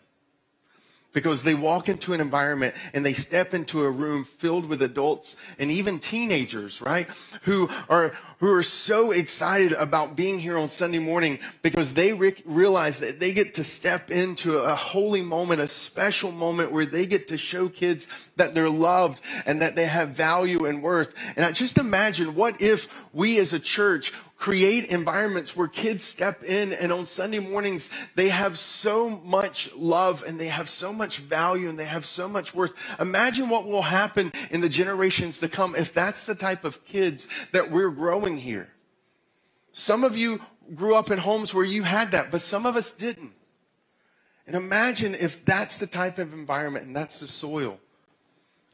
[1.14, 5.36] because they walk into an environment and they step into a room filled with adults
[5.58, 7.08] and even teenagers, right?
[7.44, 12.36] Who are, who are so excited about being here on Sunday morning because they re-
[12.46, 17.06] realize that they get to step into a holy moment, a special moment where they
[17.06, 21.14] get to show kids that they're loved and that they have value and worth.
[21.36, 26.44] And I just imagine what if we as a church create environments where kids step
[26.44, 31.18] in and on Sunday mornings they have so much love and they have so much
[31.18, 32.74] value and they have so much worth.
[33.00, 37.28] Imagine what will happen in the generations to come if that's the type of kids
[37.52, 38.70] that we're growing here.
[39.72, 40.42] Some of you
[40.76, 43.34] grew up in homes where you had that, but some of us didn't.
[44.46, 47.80] And imagine if that's the type of environment and that's the soil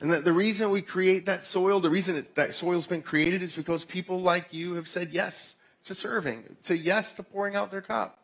[0.03, 3.41] and that the reason we create that soil, the reason that, that soil's been created
[3.41, 7.71] is because people like you have said yes to serving, to yes to pouring out
[7.71, 8.19] their cup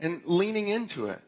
[0.00, 1.20] and leaning into it.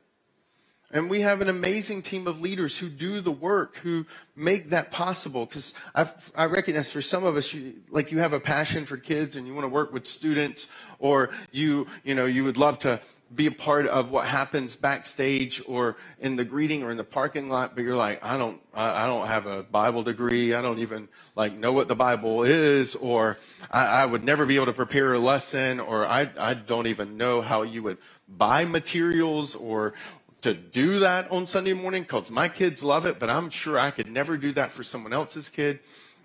[0.91, 4.91] And we have an amazing team of leaders who do the work, who make that
[4.91, 5.45] possible.
[5.45, 9.37] Because I recognize for some of us, you, like you have a passion for kids
[9.37, 10.69] and you want to work with students,
[10.99, 12.99] or you, you know, you would love to
[13.33, 17.49] be a part of what happens backstage or in the greeting or in the parking
[17.49, 20.53] lot, but you're like, I don't, I, don't have a Bible degree.
[20.53, 23.39] I don't even like know what the Bible is, or
[23.71, 27.17] I, I would never be able to prepare a lesson, or I, I don't even
[27.17, 29.95] know how you would buy materials or
[30.43, 33.91] to do that on Sunday morning because my kids love it, but I'm sure I
[33.91, 35.81] could never do that for someone else's kid.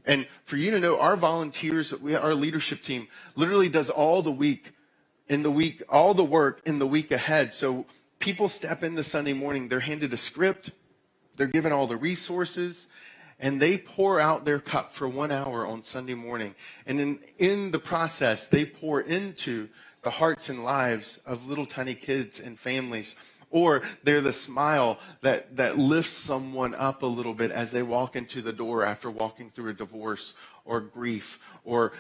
[0.08, 4.72] And for you to know, our volunteers, our leadership team literally does all the week
[5.28, 7.54] in the week, all the work in the week ahead.
[7.54, 7.86] So
[8.20, 10.72] people step into Sunday morning, they're handed a script,
[11.38, 12.88] they're given all the resources,
[13.40, 16.56] and they pour out their cup for one hour on Sunday morning.
[16.86, 19.70] And in, in the process, they pour into
[20.04, 23.16] the hearts and lives of little tiny kids and families.
[23.52, 28.16] Or they're the smile that, that lifts someone up a little bit as they walk
[28.16, 30.34] into the door after walking through a divorce
[30.64, 31.94] or grief or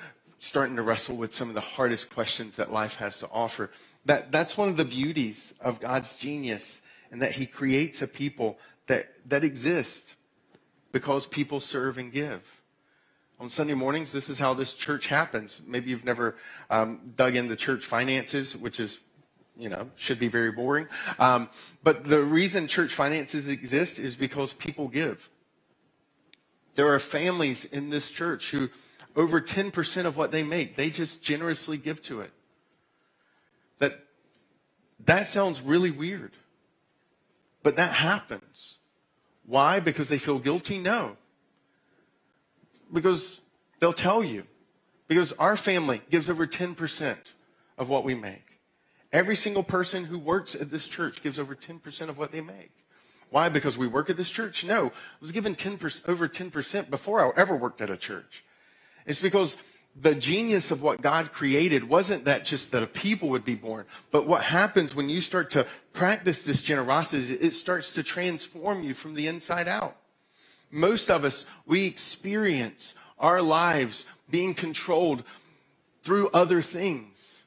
[0.46, 3.72] starting to wrestle with some of the hardest questions that life has to offer.
[4.06, 8.60] That, that's one of the beauties of God's genius and that he creates a people
[8.86, 10.16] that, that exist
[10.92, 12.62] because people serve and give.
[13.40, 15.62] On Sunday mornings, this is how this church happens.
[15.66, 16.36] Maybe you've never
[16.70, 19.00] um, dug into church finances, which is,
[19.58, 20.88] you know, should be very boring.
[21.18, 21.50] Um,
[21.84, 25.30] but the reason church finances exist is because people give.
[26.76, 28.70] There are families in this church who,
[29.16, 32.32] over 10% of what they make, they just generously give to it.
[33.80, 34.06] That,
[35.06, 36.34] that sounds really weird.
[37.64, 38.78] But that happens.
[39.46, 39.80] Why?
[39.80, 40.78] Because they feel guilty?
[40.78, 41.18] No.
[42.92, 43.42] Because
[43.80, 44.44] they'll tell you.
[45.08, 47.18] Because our family gives over 10%
[47.78, 48.60] of what we make.
[49.14, 52.72] Every single person who works at this church gives over 10% of what they make.
[53.30, 53.50] Why?
[53.50, 54.66] Because we work at this church?
[54.66, 54.88] No.
[54.88, 58.45] I was given 10%, over 10% before I ever worked at a church.
[59.06, 59.58] It's because
[59.96, 63.86] the genius of what God created wasn't that just that a people would be born,
[64.12, 68.94] but what happens when you start to practice this generosity, it starts to transform you
[68.94, 69.96] from the inside out.
[70.70, 75.24] Most of us, we experience our lives being controlled
[76.02, 77.44] through other things.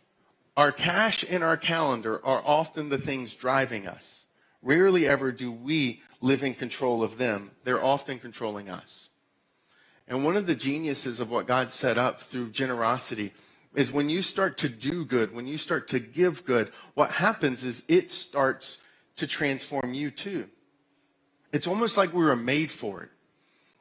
[0.57, 4.25] Our cash and our calendar are often the things driving us.
[4.63, 7.51] Rarely ever do we live in control of them.
[7.65, 9.11] They're often controlling us.
[10.09, 13.33] And one of the geniuses of what God set up through generosity
[13.75, 17.63] is when you start to do good, when you start to give good, what happens
[17.63, 18.83] is it starts
[19.17, 20.49] to transform you too.
[21.53, 23.11] It's almost like we were made for it.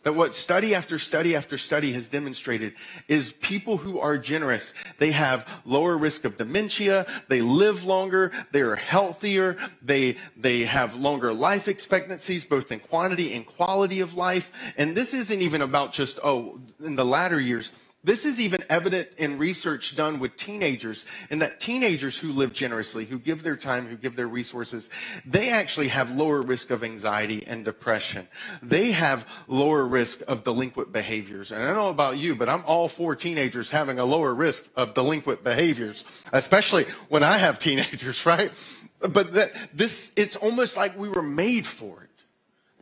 [0.08, 2.76] That what study after study after study has demonstrated
[3.10, 8.62] is people who are generous, they have lower risk of dementia, they live longer, they
[8.62, 14.50] are healthier, they, they have longer life expectancies, both in quantity and quality of life.
[14.78, 19.10] And this isn't even about just, oh, in the latter years, this is even evident
[19.17, 23.88] in research done with teenagers, and that teenagers who live generously, who give their time,
[23.88, 24.89] who give their resources,
[25.25, 28.27] they actually have lower risk of anxiety and depression.
[28.62, 31.51] They have lower risk of delinquent behaviors.
[31.51, 34.69] And I don't know about you, but I'm all for teenagers having a lower risk
[34.75, 38.51] of delinquent behaviors, especially when I have teenagers, right?
[38.99, 42.10] But that, this, it's almost like we were made for it.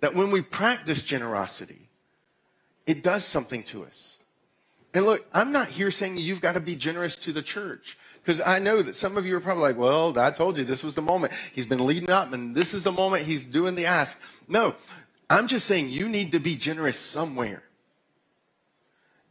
[0.02, 1.90] That when we practice generosity,
[2.86, 4.20] it does something to us.
[4.96, 7.98] And look, I'm not here saying you've got to be generous to the church.
[8.24, 10.86] Because I know that some of you are probably like, well, I told you this
[10.86, 11.34] was the moment.
[11.54, 14.18] He's been leading up and this is the moment he's doing the ask.
[14.48, 14.74] No,
[15.30, 17.64] I'm just saying you need to be generous somewhere.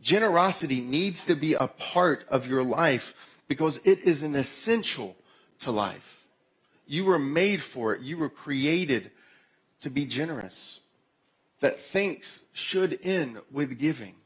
[0.03, 3.15] Generosity needs to be a part of your life
[3.49, 5.17] because it is an essential
[5.61, 6.27] to life.
[6.87, 8.03] You were made for it.
[8.03, 9.11] You were created
[9.81, 10.81] to be generous.
[11.61, 14.17] That thanks should end with giving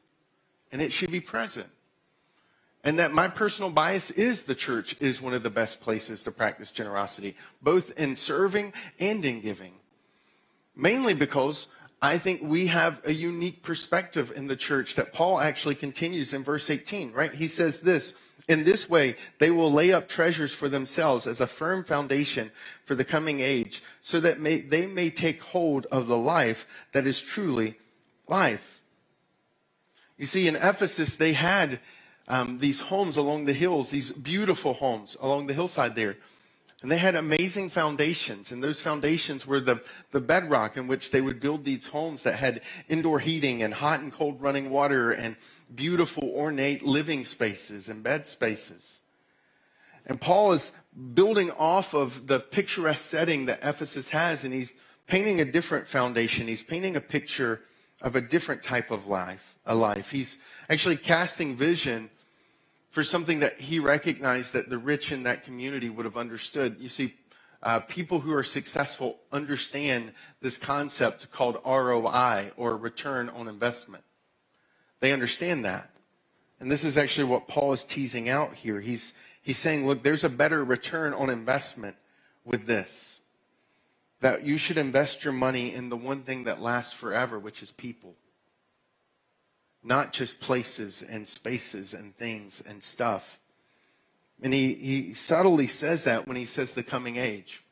[0.73, 1.69] and it should be present.
[2.85, 6.31] And that my personal bias is the church is one of the best places to
[6.31, 9.73] practice generosity, both in serving and in giving.
[10.77, 11.69] Mainly because
[12.01, 16.45] I think we have a unique perspective in the church that Paul actually continues in
[16.45, 17.35] verse 18, right?
[17.35, 18.15] He says this,
[18.47, 22.53] in this way, they will lay up treasures for themselves as a firm foundation
[22.85, 27.07] for the coming age, so that may, they may take hold of the life that
[27.07, 27.77] is truly
[28.29, 28.78] life.
[30.19, 31.81] You see, in Ephesus, they had
[32.27, 36.17] um, these homes along the hills, these beautiful homes along the hillside there.
[36.83, 41.21] And they had amazing foundations, and those foundations were the, the bedrock in which they
[41.21, 45.35] would build these homes that had indoor heating and hot and cold running water and
[45.75, 49.01] beautiful ornate living spaces and bed spaces.
[50.07, 50.73] And Paul is
[51.15, 54.75] building off of the picturesque setting that Ephesus has, and he's
[55.09, 56.47] painting a different foundation.
[56.47, 57.61] He's painting a picture
[58.01, 60.11] of a different type of life, a life.
[60.11, 62.11] He's actually casting vision
[62.91, 66.79] for something that he recognized that the rich in that community would have understood.
[66.81, 67.15] You see,
[67.63, 74.05] uh, people who are successful understand this concept called ROI or return on investment.
[75.01, 75.91] They understand that.
[76.61, 78.81] And this is actually what Paul is teasing out here.
[78.81, 81.97] He's, he's saying, look, there's a better return on investment
[82.45, 83.21] with this
[84.21, 87.71] that you should invest your money in the one thing that lasts forever, which is
[87.71, 88.17] people.
[89.83, 93.39] Not just places and spaces and things and stuff,
[94.43, 97.65] And he, he subtly says that when he says the coming age.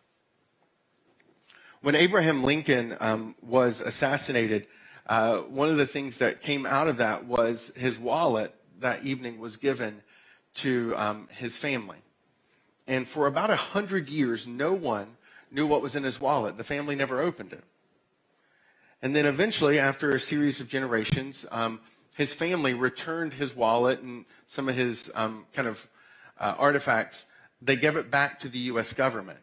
[1.80, 4.66] When Abraham Lincoln um, was assassinated,
[5.06, 9.38] uh, one of the things that came out of that was his wallet that evening
[9.38, 10.02] was given
[10.54, 11.98] to um, his family.
[12.88, 15.16] And for about a hundred years, no one
[15.50, 16.56] knew what was in his wallet.
[16.56, 17.64] The family never opened it.
[19.02, 21.80] And then eventually, after a series of generations, um,
[22.16, 25.86] his family returned his wallet and some of his um, kind of
[26.40, 27.26] uh, artifacts.
[27.60, 28.94] They gave it back to the U.S.
[28.94, 29.40] government.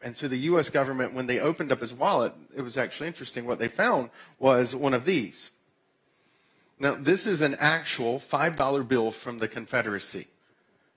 [0.00, 0.70] And so the U.S.
[0.70, 3.46] government, when they opened up his wallet, it was actually interesting.
[3.46, 5.50] What they found was one of these.
[6.78, 10.28] Now, this is an actual $5 bill from the Confederacy.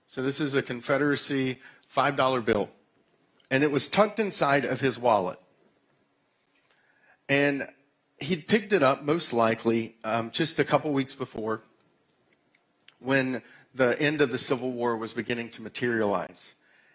[0.06, 1.58] So this is a Confederacy
[1.92, 2.70] $5 bill.
[3.50, 5.40] And it was tucked inside of his wallet.
[7.28, 7.66] And
[8.22, 11.62] he'd picked it up most likely um, just a couple weeks before
[13.00, 13.42] when
[13.74, 16.54] the end of the Civil War was beginning to materialize.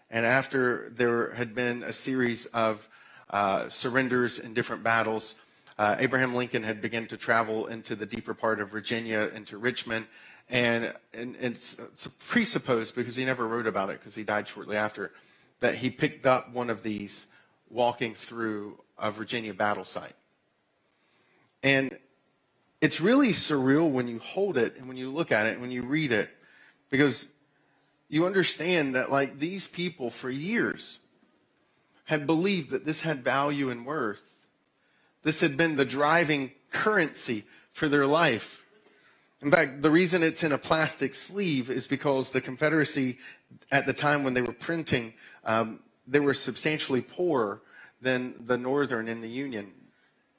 [0.09, 2.87] And after there had been a series of
[3.29, 5.35] uh, surrenders in different battles,
[5.77, 10.05] uh, Abraham Lincoln had begun to travel into the deeper part of Virginia, into Richmond.
[10.49, 14.77] And, and it's, it's presupposed, because he never wrote about it because he died shortly
[14.77, 15.11] after,
[15.59, 17.27] that he picked up one of these
[17.69, 20.15] walking through a Virginia battle site.
[21.67, 21.97] And
[22.80, 25.69] it's really surreal when you hold it and when you look at it and when
[25.69, 26.30] you read it
[26.89, 27.27] because
[28.08, 30.99] you understand that, like, these people for years
[32.06, 34.38] had believed that this had value and worth.
[35.23, 38.63] This had been the driving currency for their life.
[39.41, 43.17] In fact, the reason it's in a plastic sleeve is because the Confederacy,
[43.73, 47.60] at the time when they were printing, um, they were substantially poorer
[48.01, 49.73] than the Northern in the Union.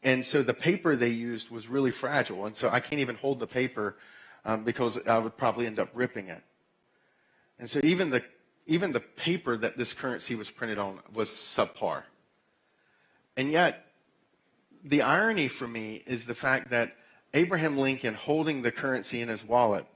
[0.03, 2.47] And so the paper they used was really fragile.
[2.47, 3.97] And so I can't even hold the paper
[4.45, 6.43] um, because I would probably end up ripping it.
[7.59, 8.23] And so even the,
[8.67, 12.05] even the paper that this currency was printed on was subpar.
[13.37, 13.87] And yet,
[14.85, 16.97] the irony for me is the fact that
[17.35, 19.87] Abraham Lincoln holding the currency in his wallet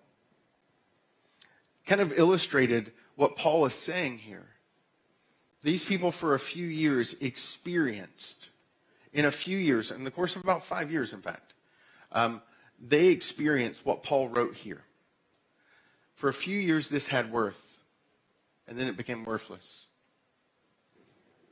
[1.87, 4.49] kind of illustrated what Paul is saying here.
[5.62, 8.49] These people, for a few years, experienced
[9.12, 11.55] in a few years, in the course of about five years, in fact,
[12.12, 12.40] um,
[12.81, 14.83] they experienced what Paul wrote here.
[16.14, 17.79] For a few years, this had worth,
[18.66, 19.87] and then it became worthless.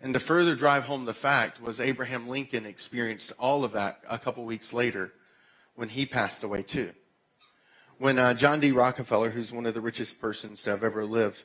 [0.01, 4.19] And to further drive home the fact was Abraham Lincoln experienced all of that a
[4.19, 5.13] couple weeks later
[5.75, 6.93] when he passed away too.
[7.99, 8.73] When uh, John D.
[8.73, 11.43] Rockefeller, who's one of the richest persons to have ever lived,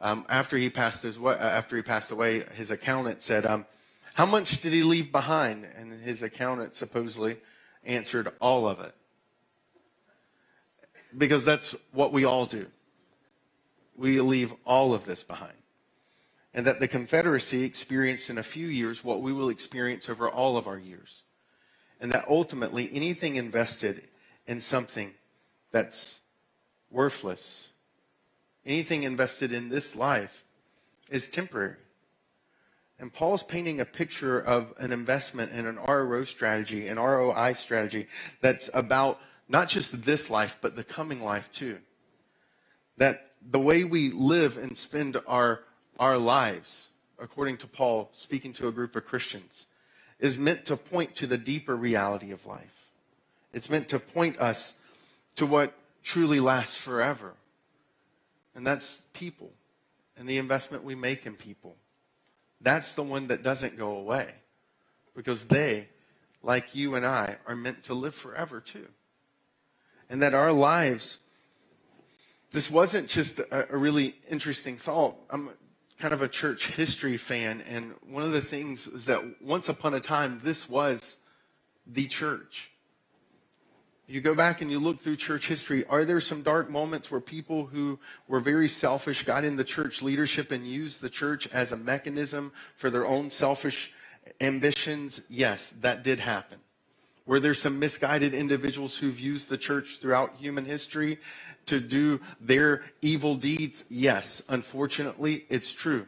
[0.00, 3.66] um, after he passed his uh, after he passed away, his accountant said, um,
[4.18, 5.64] how much did he leave behind?
[5.76, 7.36] And his accountant supposedly
[7.84, 8.92] answered all of it.
[11.16, 12.66] Because that's what we all do.
[13.96, 15.52] We leave all of this behind.
[16.52, 20.56] And that the Confederacy experienced in a few years what we will experience over all
[20.56, 21.22] of our years.
[22.00, 24.08] And that ultimately anything invested
[24.48, 25.12] in something
[25.70, 26.22] that's
[26.90, 27.68] worthless,
[28.66, 30.44] anything invested in this life
[31.08, 31.76] is temporary.
[33.00, 38.08] And Paul's painting a picture of an investment in an ROI strategy, an ROI strategy
[38.40, 41.78] that's about not just this life, but the coming life too.
[42.96, 45.60] That the way we live and spend our,
[45.98, 46.88] our lives,
[47.20, 49.66] according to Paul, speaking to a group of Christians,
[50.18, 52.86] is meant to point to the deeper reality of life.
[53.52, 54.74] It's meant to point us
[55.36, 57.34] to what truly lasts forever.
[58.54, 59.52] And that's people
[60.16, 61.76] and the investment we make in people.
[62.60, 64.34] That's the one that doesn't go away
[65.14, 65.88] because they,
[66.42, 68.88] like you and I, are meant to live forever too.
[70.10, 71.18] And that our lives,
[72.52, 75.16] this wasn't just a, a really interesting thought.
[75.30, 75.50] I'm
[75.98, 79.94] kind of a church history fan, and one of the things is that once upon
[79.94, 81.18] a time, this was
[81.86, 82.70] the church.
[84.10, 85.84] You go back and you look through church history.
[85.84, 90.00] Are there some dark moments where people who were very selfish got in the church
[90.00, 93.92] leadership and used the church as a mechanism for their own selfish
[94.40, 95.20] ambitions?
[95.28, 96.58] Yes, that did happen.
[97.26, 101.18] Were there some misguided individuals who've used the church throughout human history
[101.66, 103.84] to do their evil deeds?
[103.90, 106.06] Yes, unfortunately, it's true.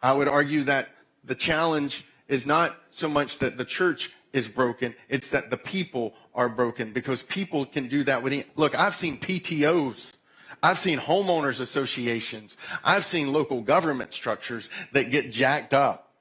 [0.00, 0.88] I would argue that
[1.22, 4.94] the challenge is not so much that the church is broken.
[5.08, 8.22] It's that the people are broken because people can do that.
[8.22, 10.16] With Look, I've seen PTOs.
[10.62, 12.56] I've seen homeowners associations.
[12.84, 16.12] I've seen local government structures that get jacked up.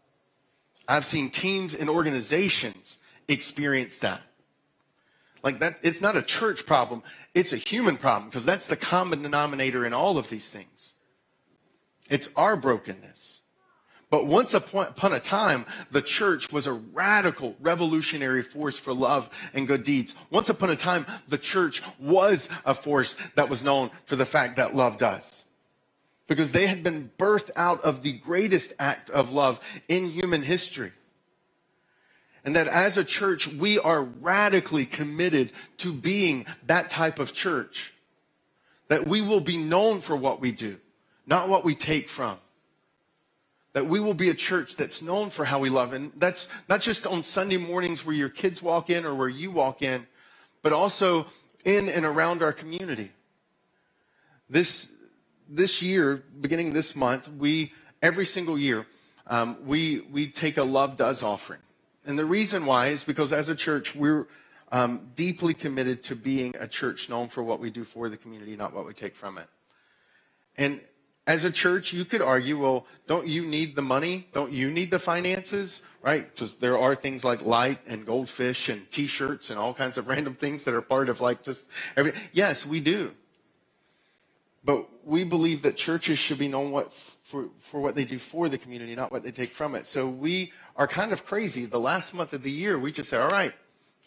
[0.88, 4.22] I've seen teams and organizations experience that.
[5.44, 7.04] Like that, it's not a church problem.
[7.34, 10.94] It's a human problem because that's the common denominator in all of these things.
[12.10, 13.37] It's our brokenness.
[14.10, 19.68] But once upon a time, the church was a radical, revolutionary force for love and
[19.68, 20.16] good deeds.
[20.30, 24.56] Once upon a time, the church was a force that was known for the fact
[24.56, 25.44] that love does.
[26.26, 30.94] Because they had been birthed out of the greatest act of love in human history.
[32.46, 37.94] And that as a church, we are radically committed to being that type of church.
[38.88, 40.78] That we will be known for what we do,
[41.26, 42.38] not what we take from
[43.78, 45.94] that we will be a church that's known for how we love.
[45.94, 49.52] And that's not just on Sunday mornings where your kids walk in or where you
[49.52, 50.08] walk in,
[50.64, 51.28] but also
[51.64, 53.12] in and around our community.
[54.50, 54.92] This,
[55.48, 57.72] this year, beginning this month, we,
[58.02, 58.88] every single year,
[59.28, 61.62] um, we, we take a Love Does offering.
[62.04, 64.26] And the reason why is because as a church, we're
[64.72, 68.56] um, deeply committed to being a church known for what we do for the community,
[68.56, 69.48] not what we take from it.
[70.58, 70.82] And
[71.28, 74.28] as a church, you could argue, well, don't you need the money?
[74.32, 75.84] Don't you need the finances?
[76.02, 76.34] Right?
[76.34, 80.36] Because there are things like light and goldfish and t-shirts and all kinds of random
[80.36, 81.68] things that are part of like just
[82.32, 83.12] yes, we do.
[84.64, 88.50] But we believe that churches should be known what, for, for what they do for
[88.50, 89.86] the community, not what they take from it.
[89.86, 91.66] So we are kind of crazy.
[91.66, 93.54] The last month of the year, we just say, all right,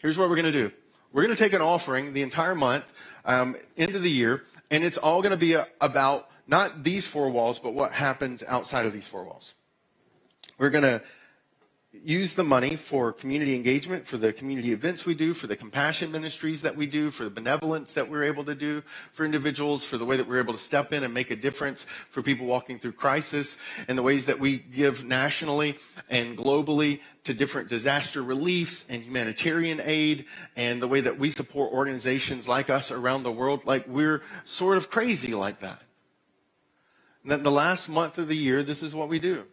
[0.01, 0.71] here's what we're going to do.
[1.13, 2.91] We're going to take an offering the entire month
[3.25, 7.29] um, into the year, and it's all going to be a, about not these four
[7.29, 9.53] walls, but what happens outside of these four walls.
[10.57, 11.01] We're going to
[12.03, 16.11] use the money for community engagement, for the community events we do, for the compassion
[16.11, 18.81] ministries that we do, for the benevolence that we're able to do
[19.11, 21.85] for individuals, for the way that we're able to step in and make a difference
[22.09, 25.77] for people walking through crisis, and the ways that we give nationally
[26.09, 30.25] and globally to different disaster reliefs and humanitarian aid,
[30.55, 33.61] and the way that we support organizations like us around the world.
[33.65, 35.81] Like we're sort of crazy like that.
[37.23, 39.45] And then the last month of the year, this is what we do.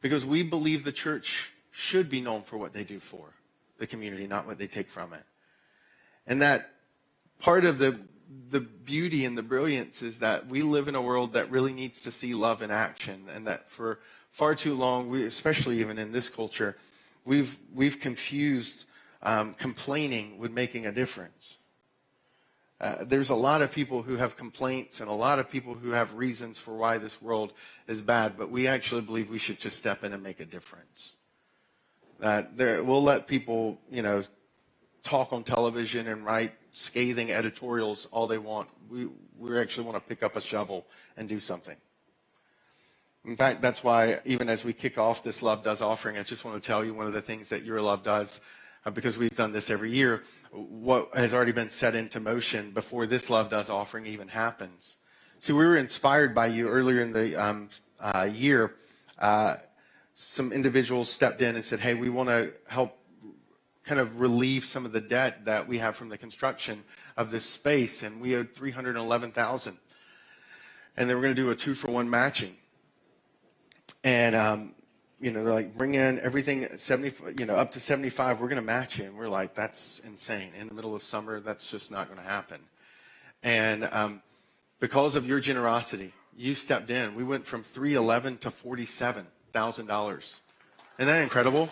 [0.00, 3.34] Because we believe the church should be known for what they do for
[3.78, 5.22] the community, not what they take from it.
[6.26, 6.70] And that
[7.38, 8.00] part of the,
[8.50, 12.02] the beauty and the brilliance is that we live in a world that really needs
[12.02, 13.24] to see love in action.
[13.32, 14.00] And that for
[14.30, 16.76] far too long, we, especially even in this culture,
[17.24, 18.84] we've, we've confused
[19.22, 21.58] um, complaining with making a difference.
[22.80, 25.90] Uh, there's a lot of people who have complaints and a lot of people who
[25.90, 27.52] have reasons for why this world
[27.88, 31.16] is bad, but we actually believe we should just step in and make a difference.
[32.20, 34.22] That there, we'll let people, you know,
[35.02, 38.68] talk on television and write scathing editorials all they want.
[38.88, 41.76] We, we actually want to pick up a shovel and do something.
[43.24, 46.44] In fact, that's why even as we kick off this Love Does offering, I just
[46.44, 48.40] want to tell you one of the things that Your Love does,
[48.86, 53.06] uh, because we've done this every year what has already been set into motion before
[53.06, 54.96] this Love Does offering even happens.
[55.38, 57.68] See, we were inspired by you earlier in the um,
[58.00, 58.74] uh, year.
[59.18, 59.56] Uh,
[60.14, 62.98] some individuals stepped in and said, "Hey, we want to help
[63.84, 66.82] kind of relieve some of the debt that we have from the construction
[67.16, 69.78] of this space, and we owed three hundred eleven thousand,
[70.96, 72.56] and they were going to do a two for one matching."
[74.02, 74.74] And um,
[75.20, 78.56] you know, they're like, bring in everything 70, you know, up to 75, we're going
[78.56, 79.04] to match you.
[79.04, 80.50] And we're like, that's insane.
[80.58, 82.60] In the middle of summer, that's just not going to happen.
[83.42, 84.22] And um,
[84.80, 87.14] because of your generosity, you stepped in.
[87.14, 90.18] We went from 311 to $47,000.
[90.18, 90.40] Isn't
[90.98, 91.70] that incredible?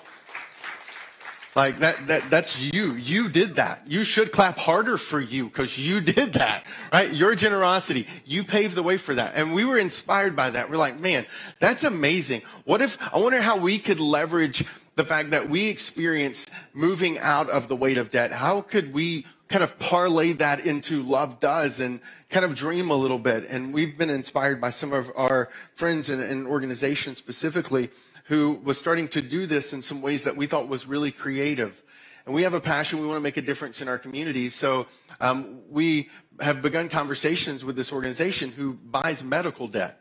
[1.57, 2.93] Like that, that, that's you.
[2.93, 3.81] You did that.
[3.89, 7.11] You should clap harder for you because you did that, right?
[7.11, 8.07] Your generosity.
[8.27, 9.33] You paved the way for that.
[9.35, 10.71] And we were inspired by that.
[10.71, 11.25] We're like, man,
[11.59, 12.43] that's amazing.
[12.65, 17.49] What if, I wonder how we could leverage the fact that we experience moving out
[17.51, 18.33] of the weight of debt.
[18.33, 22.01] How could we kind of parlay that into love does and
[22.31, 23.47] kind of dream a little bit?
[23.49, 27.91] And we've been inspired by some of our friends and, and organizations specifically
[28.29, 31.83] who was starting to do this in some ways that we thought was really creative.
[32.25, 33.01] And we have a passion.
[33.01, 34.55] We want to make a difference in our communities.
[34.55, 34.87] So
[35.21, 36.11] um, we
[36.41, 40.01] have begun conversations with this organization who buys medical debt.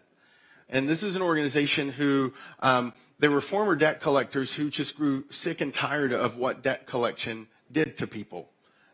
[0.67, 5.25] And this is an organization who um, they were former debt collectors who just grew
[5.29, 8.49] sick and tired of what debt collection did to people.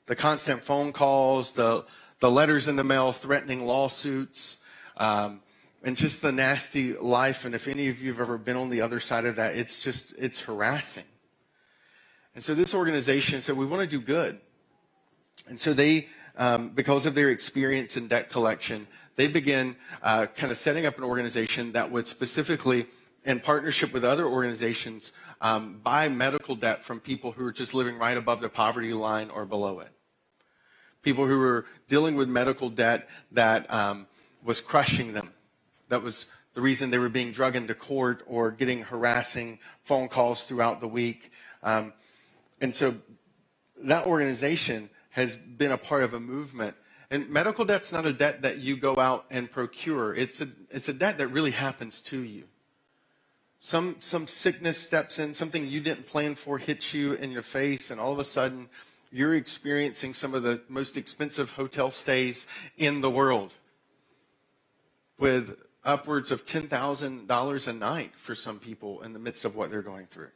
[0.08, 1.86] The constant phone calls, the
[2.20, 4.58] the letters in the mail threatening lawsuits,
[4.96, 5.42] um,
[5.84, 7.46] and just the nasty life.
[7.46, 9.84] And if any of you have ever been on the other side of that, it's
[9.84, 11.06] just, it's harassing.
[12.36, 14.40] And so this organization said, we want to do good.
[15.48, 16.08] And so they,
[16.38, 20.98] um, because of their experience in debt collection, they began uh, kind of setting up
[20.98, 22.86] an organization that would specifically,
[23.26, 25.12] in partnership with other organizations,
[25.42, 29.30] um, buy medical debt from people who are just living right above the poverty line
[29.30, 29.90] or below it.
[31.02, 34.08] People who were dealing with medical debt that um,
[34.44, 35.32] was crushing them
[35.92, 40.46] that was the reason they were being drug into court or getting harassing phone calls
[40.46, 41.32] throughout the week.
[41.64, 41.92] Um,
[42.62, 42.96] and so
[43.84, 46.76] that organization has been a part of a movement.
[47.10, 50.16] And medical debt's not a debt that you go out and procure.
[50.16, 52.46] It's a, it's a debt that really happens to you.
[53.60, 57.92] Some, some sickness steps in, something you didn't plan for hits you in your face,
[57.92, 58.70] and all of a sudden
[59.12, 63.54] you're experiencing some of the most expensive hotel stays in the world
[65.20, 69.82] with upwards of $10,000 a night for some people in the midst of what they're
[69.82, 70.30] going through.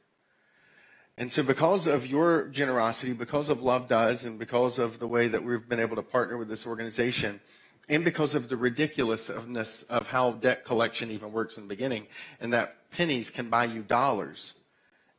[1.17, 5.29] And so, because of your generosity, because of Love Does, and because of the way
[5.29, 7.39] that we've been able to partner with this organization,
[7.87, 12.07] and because of the ridiculousness of how debt collection even works in the beginning,
[12.41, 14.55] and that pennies can buy you dollars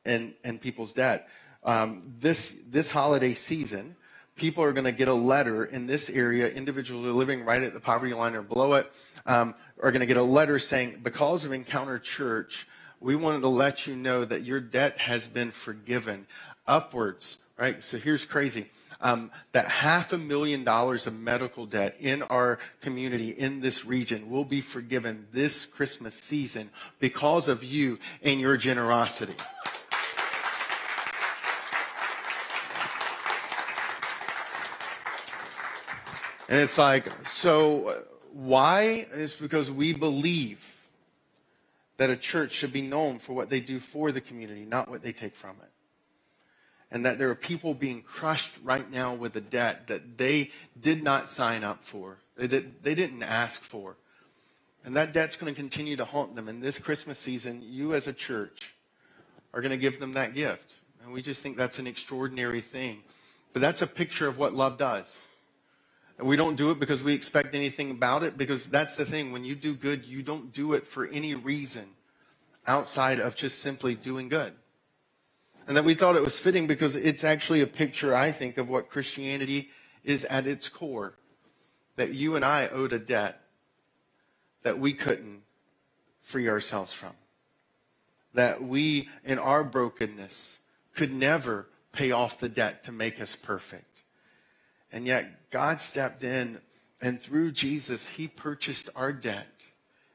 [0.05, 1.29] in, in people's debt,
[1.64, 3.97] um, this, this holiday season,
[4.35, 6.49] people are going to get a letter in this area.
[6.49, 8.93] Individuals are living right at the poverty line or below it
[9.24, 12.66] um, are going to get a letter saying, because of Encounter Church,
[13.01, 16.27] we wanted to let you know that your debt has been forgiven
[16.66, 17.83] upwards, right?
[17.85, 18.70] So here's crazy.
[18.99, 24.31] Um, that half a million dollars of medical debt in our community in this region
[24.31, 29.35] will be forgiven this Christmas season because of you and your generosity.
[36.49, 38.05] And it's like, so
[38.37, 39.07] why?
[39.14, 40.76] It's because we believe
[41.97, 45.03] that a church should be known for what they do for the community, not what
[45.03, 45.70] they take from it.
[46.91, 51.03] And that there are people being crushed right now with a debt that they did
[51.03, 53.97] not sign up for, did, they didn't ask for.
[54.84, 56.47] And that debt's going to continue to haunt them.
[56.47, 58.74] And this Christmas season, you as a church
[59.55, 60.74] are going to give them that gift.
[61.03, 63.03] And we just think that's an extraordinary thing.
[63.55, 65.26] But that's a picture of what love does.
[66.19, 69.33] We don't do it because we expect anything about it, because that's the thing.
[69.33, 71.85] When you do good, you don't do it for any reason
[72.67, 74.55] outside of just simply doing good.
[75.67, 78.69] And that we thought it was fitting because it's actually a picture, I think, of
[78.69, 79.71] what Christianity
[80.05, 81.14] is at its core.
[81.97, 83.41] That you and I owed a debt
[84.62, 85.43] that we couldn't
[86.23, 87.12] free ourselves from.
[88.33, 90.61] That we, in our brokenness,
[90.95, 93.95] could never pay off the debt to make us perfect.
[94.93, 96.61] And yet, God stepped in,
[97.01, 99.47] and through Jesus, He purchased our debt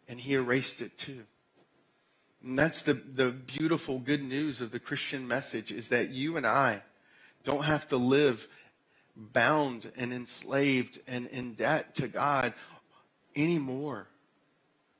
[0.07, 1.23] and He erased it too.
[2.43, 6.45] And that's the, the beautiful good news of the Christian message is that you and
[6.45, 6.81] I
[7.43, 8.47] don't have to live
[9.15, 12.53] bound and enslaved and in debt to God
[13.35, 14.07] anymore.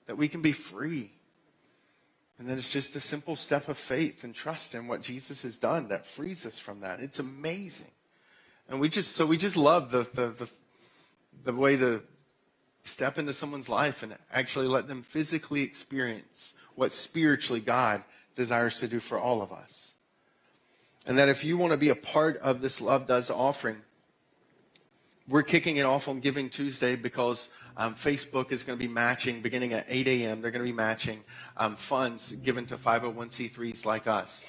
[0.06, 1.12] That we can be free.
[2.38, 5.58] And that it's just a simple step of faith and trust in what Jesus has
[5.58, 7.00] done that frees us from that.
[7.00, 7.92] It's amazing.
[8.72, 10.50] And we just, so we just love the, the, the,
[11.44, 12.02] the way to
[12.84, 18.88] step into someone's life and actually let them physically experience what spiritually God desires to
[18.88, 19.92] do for all of us.
[21.06, 23.82] And that if you want to be a part of this Love Does offering,
[25.28, 29.42] we're kicking it off on Giving Tuesday because um, Facebook is going to be matching
[29.42, 30.42] beginning at 8 a.m.
[30.42, 31.26] They're going to be matching
[31.58, 34.48] um, funds given to 501c3s like us.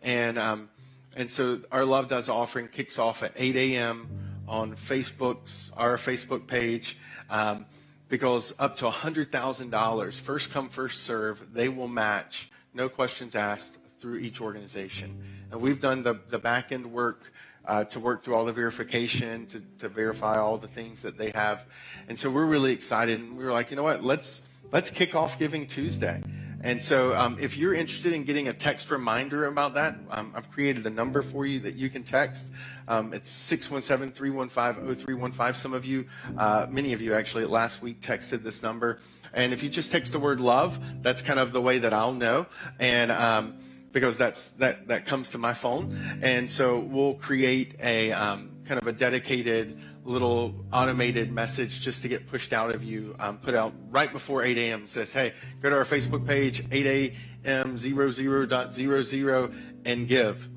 [0.00, 0.68] And um,
[1.16, 4.08] and so our Love Does offering kicks off at 8 a.m.
[4.48, 6.98] on Facebook's, our Facebook page.
[7.30, 7.66] Um,
[8.08, 14.18] because up to $100,000, first come, first serve, they will match, no questions asked, through
[14.18, 15.20] each organization.
[15.50, 17.32] And we've done the, the back end work
[17.64, 21.30] uh, to work through all the verification, to, to verify all the things that they
[21.30, 21.64] have.
[22.08, 23.18] And so we're really excited.
[23.18, 26.22] And we were like, you know what, let's, let's kick off Giving Tuesday.
[26.64, 30.50] And so, um, if you're interested in getting a text reminder about that, um, I've
[30.50, 32.50] created a number for you that you can text.
[32.88, 35.60] Um, it's 617 315 0315.
[35.60, 36.06] Some of you,
[36.38, 38.98] uh, many of you actually, last week texted this number.
[39.34, 42.14] And if you just text the word love, that's kind of the way that I'll
[42.14, 42.46] know.
[42.78, 43.58] And, um,
[43.92, 46.18] because that's, that, that comes to my phone.
[46.22, 52.08] And so we'll create a, um, kind of a dedicated little automated message just to
[52.08, 54.86] get pushed out of you, um, put out right before 8 a.m.
[54.86, 55.32] says, hey,
[55.62, 57.76] go to our Facebook page, 8 a.m.
[57.76, 59.54] 00.00
[59.86, 60.48] and give.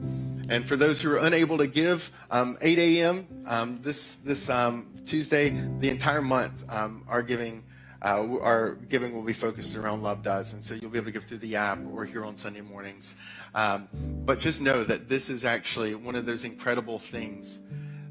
[0.50, 3.28] And for those who are unable to give, um, 8 a.m.
[3.46, 7.64] Um, this this um, Tuesday, the entire month, um, our giving
[8.02, 11.12] uh, our giving will be focused around Love Does, and so you'll be able to
[11.12, 13.16] give through the app or here on Sunday mornings.
[13.56, 13.90] Um,
[14.26, 17.60] but just know that this is actually one of those incredible things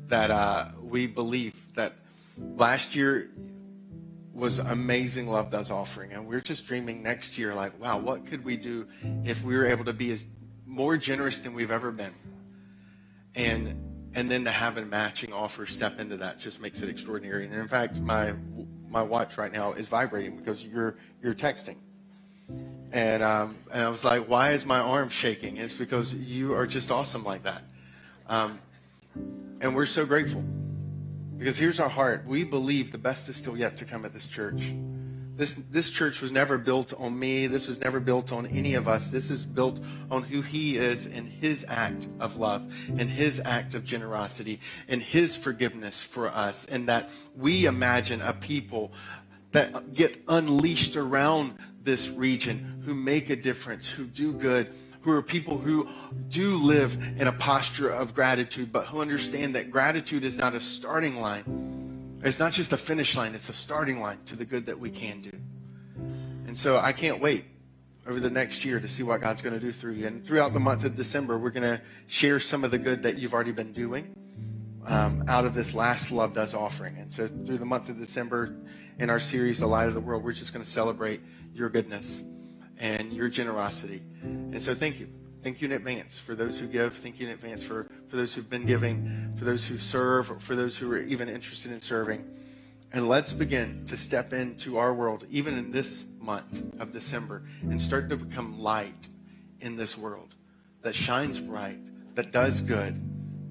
[0.08, 1.94] that uh, we believe that
[2.56, 3.30] last year
[4.32, 8.44] was amazing love does offering and we're just dreaming next year like wow what could
[8.44, 8.86] we do
[9.24, 10.26] if we were able to be as
[10.66, 12.12] more generous than we've ever been
[13.34, 13.82] and
[14.14, 17.54] and then to have a matching offer step into that just makes it extraordinary and
[17.54, 18.34] in fact my
[18.96, 21.76] my watch right now is vibrating because you're you're texting.
[22.92, 25.56] And um, and I was like, why is my arm shaking?
[25.56, 27.62] It's because you are just awesome like that.
[28.28, 28.58] Um,
[29.60, 30.42] and we're so grateful
[31.36, 34.26] because here's our heart: we believe the best is still yet to come at this
[34.26, 34.72] church.
[35.36, 37.46] This, this church was never built on me.
[37.46, 39.08] This was never built on any of us.
[39.10, 39.78] This is built
[40.10, 45.02] on who He is and His act of love and His act of generosity and
[45.02, 46.64] His forgiveness for us.
[46.64, 48.92] And that we imagine a people
[49.52, 54.72] that get unleashed around this region who make a difference, who do good,
[55.06, 55.88] who are people who
[56.28, 60.60] do live in a posture of gratitude, but who understand that gratitude is not a
[60.60, 61.66] starting line
[62.22, 64.90] it's not just a finish line, it's a starting line to the good that we
[64.90, 65.30] can do.
[66.46, 67.44] And so I can't wait
[68.06, 70.06] over the next year to see what God's going to do through you.
[70.06, 73.18] And throughout the month of December, we're going to share some of the good that
[73.18, 74.14] you've already been doing
[74.86, 76.96] um, out of this last Love Does offering.
[76.98, 78.56] And so through the month of December,
[78.98, 81.20] in our series, The Light of the World, we're just going to celebrate
[81.54, 82.22] your goodness
[82.78, 84.02] and your generosity.
[84.22, 85.08] And so thank you.
[85.42, 86.94] Thank you in advance for those who give.
[86.94, 90.56] Thank you in advance for, for those who've been giving, for those who serve, for
[90.56, 92.28] those who are even interested in serving.
[92.92, 97.80] And let's begin to step into our world, even in this month of December, and
[97.80, 99.08] start to become light
[99.60, 100.34] in this world
[100.82, 102.94] that shines bright, that does good,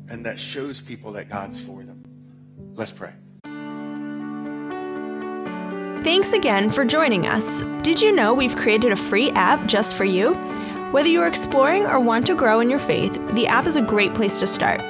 [0.10, 2.04] and that shows people that God's for them.
[2.76, 3.14] Let's pray.
[6.06, 7.64] Thanks again for joining us.
[7.82, 10.36] Did you know we've created a free app just for you?
[10.91, 14.14] Whether you're exploring or want to grow in your faith, the app is a great
[14.14, 14.82] place to start.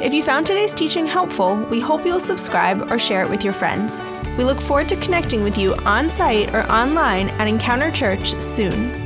[0.00, 3.52] If you found today's teaching helpful, we hope you'll subscribe or share it with your
[3.52, 4.00] friends.
[4.38, 9.01] We look forward to connecting with you on site or online at Encounter Church soon.